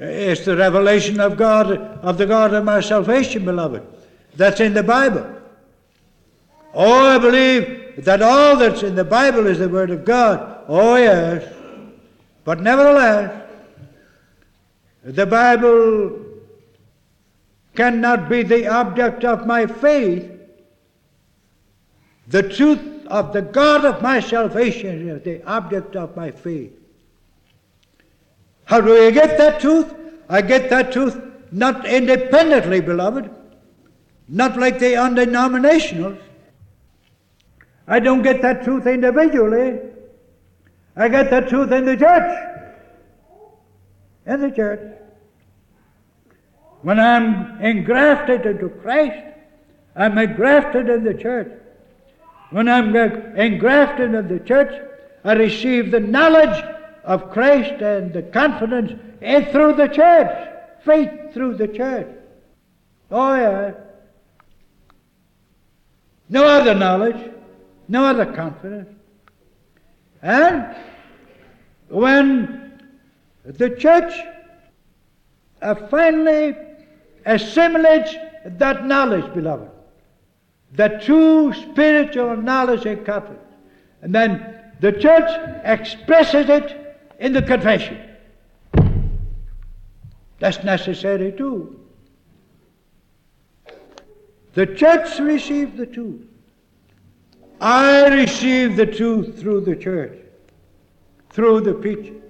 It's 0.01 0.45
the 0.45 0.55
revelation 0.55 1.19
of 1.19 1.35
God, 1.35 1.73
of 1.73 2.17
the 2.17 2.25
God 2.25 2.53
of 2.53 2.63
my 2.63 2.79
salvation, 2.79 3.43
beloved. 3.43 3.83
That's 4.35 4.61
in 4.61 4.73
the 4.73 4.83
Bible. 4.83 5.35
Oh, 6.73 7.07
I 7.07 7.17
believe 7.17 8.05
that 8.05 8.21
all 8.21 8.55
that's 8.55 8.81
in 8.81 8.95
the 8.95 9.03
Bible 9.03 9.45
is 9.45 9.59
the 9.59 9.67
Word 9.67 9.91
of 9.91 10.05
God. 10.05 10.63
Oh, 10.69 10.95
yes. 10.95 11.53
But 12.45 12.61
nevertheless, 12.61 13.49
the 15.03 15.25
Bible 15.25 16.25
cannot 17.75 18.29
be 18.29 18.43
the 18.43 18.67
object 18.67 19.25
of 19.25 19.45
my 19.45 19.65
faith. 19.65 20.31
The 22.29 22.43
truth 22.43 23.05
of 23.07 23.33
the 23.33 23.41
God 23.41 23.83
of 23.83 24.01
my 24.01 24.21
salvation 24.21 25.09
is 25.09 25.23
the 25.23 25.43
object 25.43 25.97
of 25.97 26.15
my 26.15 26.31
faith. 26.31 26.78
How 28.69 28.79
do 28.79 28.95
I 28.95 29.09
get 29.09 29.35
that 29.39 29.59
truth? 29.59 29.95
I 30.29 30.43
get 30.43 30.69
that 30.69 30.91
truth 30.91 31.19
not 31.51 31.87
independently, 31.87 32.81
beloved, 32.81 33.27
not 34.27 34.57
like 34.57 34.77
the 34.77 34.93
undenominationals. 34.93 36.19
I 37.87 37.99
don't 37.99 38.21
get 38.21 38.43
that 38.43 38.63
truth 38.63 38.85
individually. 38.85 39.79
I 40.95 41.09
get 41.09 41.31
that 41.31 41.49
truth 41.49 41.71
in 41.71 41.85
the 41.85 41.97
church. 41.97 42.31
In 44.27 44.39
the 44.39 44.51
church. 44.51 44.81
When 46.83 46.99
I'm 46.99 47.59
engrafted 47.63 48.45
into 48.45 48.69
Christ, 48.69 49.35
I'm 49.95 50.15
engrafted 50.19 50.89
in 50.89 51.03
the 51.03 51.15
church. 51.15 51.51
When 52.51 52.69
I'm 52.69 52.95
engrafted 52.95 54.13
in 54.13 54.27
the 54.27 54.39
church, 54.41 54.79
I 55.23 55.33
receive 55.33 55.89
the 55.89 55.99
knowledge 55.99 56.63
of 57.09 57.31
Christ 57.31 57.81
and 57.81 58.13
the 58.13 58.21
confidence 58.21 58.91
in 59.19 59.45
through 59.45 59.73
the 59.73 59.87
church, 59.87 60.29
faith 60.85 61.33
through 61.33 61.55
the 61.55 61.67
church. 61.67 62.07
Oh, 63.09 63.33
yeah. 63.33 63.71
No 66.29 66.45
other 66.45 66.75
knowledge, 66.75 67.31
no 67.87 68.05
other 68.05 68.27
confidence. 68.27 68.89
And 70.21 70.75
when 71.87 72.79
the 73.43 73.71
church 73.71 74.13
uh, 75.63 75.73
finally 75.87 76.55
assimilates 77.25 78.13
that 78.45 78.85
knowledge, 78.85 79.33
beloved, 79.33 79.71
the 80.73 81.01
true 81.03 81.53
spiritual 81.53 82.37
knowledge 82.37 82.85
and 82.85 83.03
confidence, 83.03 83.41
and 84.03 84.13
then 84.13 84.63
the 84.79 84.91
church 84.91 85.27
expresses 85.63 86.47
it 86.49 86.78
in 87.19 87.33
the 87.33 87.41
confession. 87.41 87.99
That's 90.39 90.63
necessary 90.63 91.31
too. 91.33 91.79
The 94.53 94.65
church 94.65 95.19
received 95.19 95.77
the 95.77 95.85
truth. 95.85 96.25
I 97.61 98.07
received 98.07 98.77
the 98.77 98.85
truth 98.85 99.39
through 99.39 99.61
the 99.61 99.75
church, 99.75 100.17
through 101.29 101.61
the 101.61 101.73
preaching. 101.73 102.21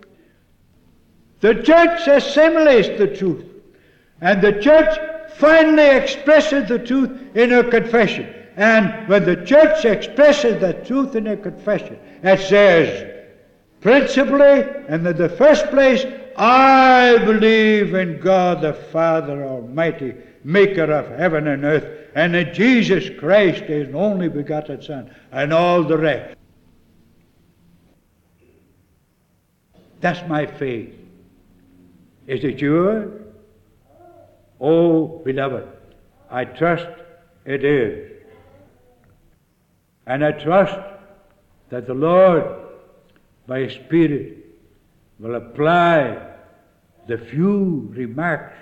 The 1.39 1.55
church 1.55 2.07
assimilates 2.07 2.97
the 2.97 3.15
truth, 3.15 3.45
and 4.21 4.41
the 4.41 4.53
church 4.53 4.97
finally 5.35 5.97
expresses 5.97 6.67
the 6.67 6.79
truth 6.79 7.11
in 7.35 7.51
her 7.51 7.63
confession. 7.63 8.33
And 8.57 9.07
when 9.07 9.23
the 9.23 9.37
church 9.45 9.85
expresses 9.85 10.59
the 10.59 10.73
truth 10.73 11.15
in 11.15 11.27
her 11.27 11.37
confession, 11.37 11.97
it 12.23 12.39
says, 12.41 13.18
Principally, 13.81 14.65
and 14.87 15.07
in 15.07 15.15
the 15.15 15.29
first 15.29 15.67
place, 15.67 16.05
I 16.35 17.17
believe 17.19 17.93
in 17.93 18.19
God 18.19 18.61
the 18.61 18.73
Father 18.73 19.43
Almighty, 19.43 20.15
maker 20.43 20.91
of 20.91 21.07
heaven 21.17 21.47
and 21.47 21.63
earth, 21.63 22.09
and 22.15 22.35
in 22.35 22.53
Jesus 22.53 23.09
Christ, 23.19 23.63
his 23.63 23.93
only 23.93 24.27
begotten 24.27 24.81
Son, 24.81 25.13
and 25.31 25.53
all 25.53 25.83
the 25.83 25.97
rest. 25.97 26.35
That's 30.01 30.27
my 30.27 30.45
faith. 30.45 30.93
Is 32.27 32.43
it 32.43 32.59
yours? 32.59 33.21
Oh, 34.61 35.19
beloved, 35.23 35.67
I 36.29 36.45
trust 36.45 36.87
it 37.45 37.63
is. 37.63 38.11
And 40.05 40.23
I 40.23 40.31
trust 40.31 40.79
that 41.69 41.87
the 41.87 41.93
Lord 41.93 42.68
by 43.49 43.67
Spirit 43.67 44.45
will 45.19 45.33
apply 45.33 46.35
the 47.07 47.17
few 47.17 47.91
remarks 47.95 48.55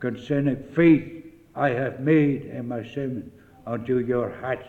concerning 0.00 0.60
faith 0.74 1.24
I 1.54 1.68
have 1.70 2.00
made 2.00 2.46
in 2.46 2.66
my 2.66 2.82
sermon 2.92 3.30
unto 3.64 3.98
your 3.98 4.30
hearts, 4.40 4.66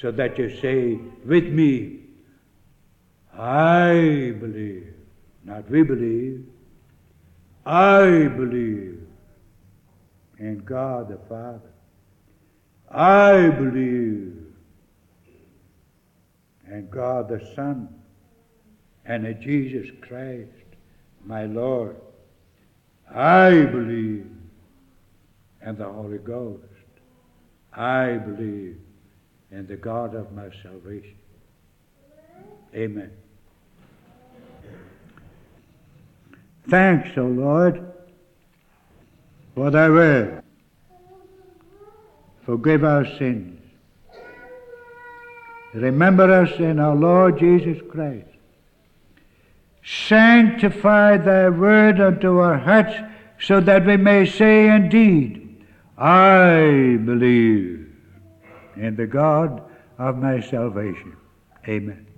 so 0.00 0.12
that 0.12 0.38
you 0.38 0.48
say 0.60 0.94
with 1.26 1.46
me, 1.46 2.04
I 3.36 4.32
believe, 4.38 4.94
not 5.44 5.68
we 5.68 5.82
believe, 5.82 6.46
I 7.66 8.28
believe 8.28 9.04
in 10.38 10.62
God 10.64 11.08
the 11.08 11.18
Father. 11.28 11.72
I 12.88 13.48
believe 13.48 14.36
in 16.68 16.88
God 16.90 17.28
the 17.28 17.44
Son 17.56 18.01
and 19.12 19.26
in 19.26 19.42
Jesus 19.42 19.86
Christ, 20.00 20.48
my 21.26 21.44
Lord. 21.44 21.96
I 23.14 23.50
believe 23.66 24.26
in 25.66 25.76
the 25.76 25.84
Holy 25.84 26.16
Ghost. 26.16 26.62
I 27.74 28.14
believe 28.14 28.78
in 29.50 29.66
the 29.66 29.76
God 29.76 30.14
of 30.14 30.32
my 30.32 30.48
salvation. 30.62 31.18
Amen. 32.74 33.12
Thanks, 36.68 37.10
O 37.18 37.26
Lord, 37.26 37.84
for 39.54 39.70
thy 39.70 39.90
word. 39.90 40.42
Forgive 42.46 42.82
our 42.82 43.04
sins. 43.18 43.60
Remember 45.74 46.32
us 46.32 46.58
in 46.58 46.78
our 46.78 46.94
Lord 46.94 47.38
Jesus 47.38 47.78
Christ 47.90 48.31
Sanctify 49.84 51.16
thy 51.18 51.48
word 51.48 52.00
unto 52.00 52.38
our 52.38 52.58
hearts, 52.58 52.94
so 53.40 53.60
that 53.60 53.84
we 53.84 53.96
may 53.96 54.24
say 54.24 54.68
indeed, 54.68 55.66
I 55.98 56.98
believe 57.04 57.92
in 58.76 58.96
the 58.96 59.06
God 59.06 59.62
of 59.98 60.18
my 60.18 60.40
salvation. 60.40 61.16
Amen. 61.68 62.11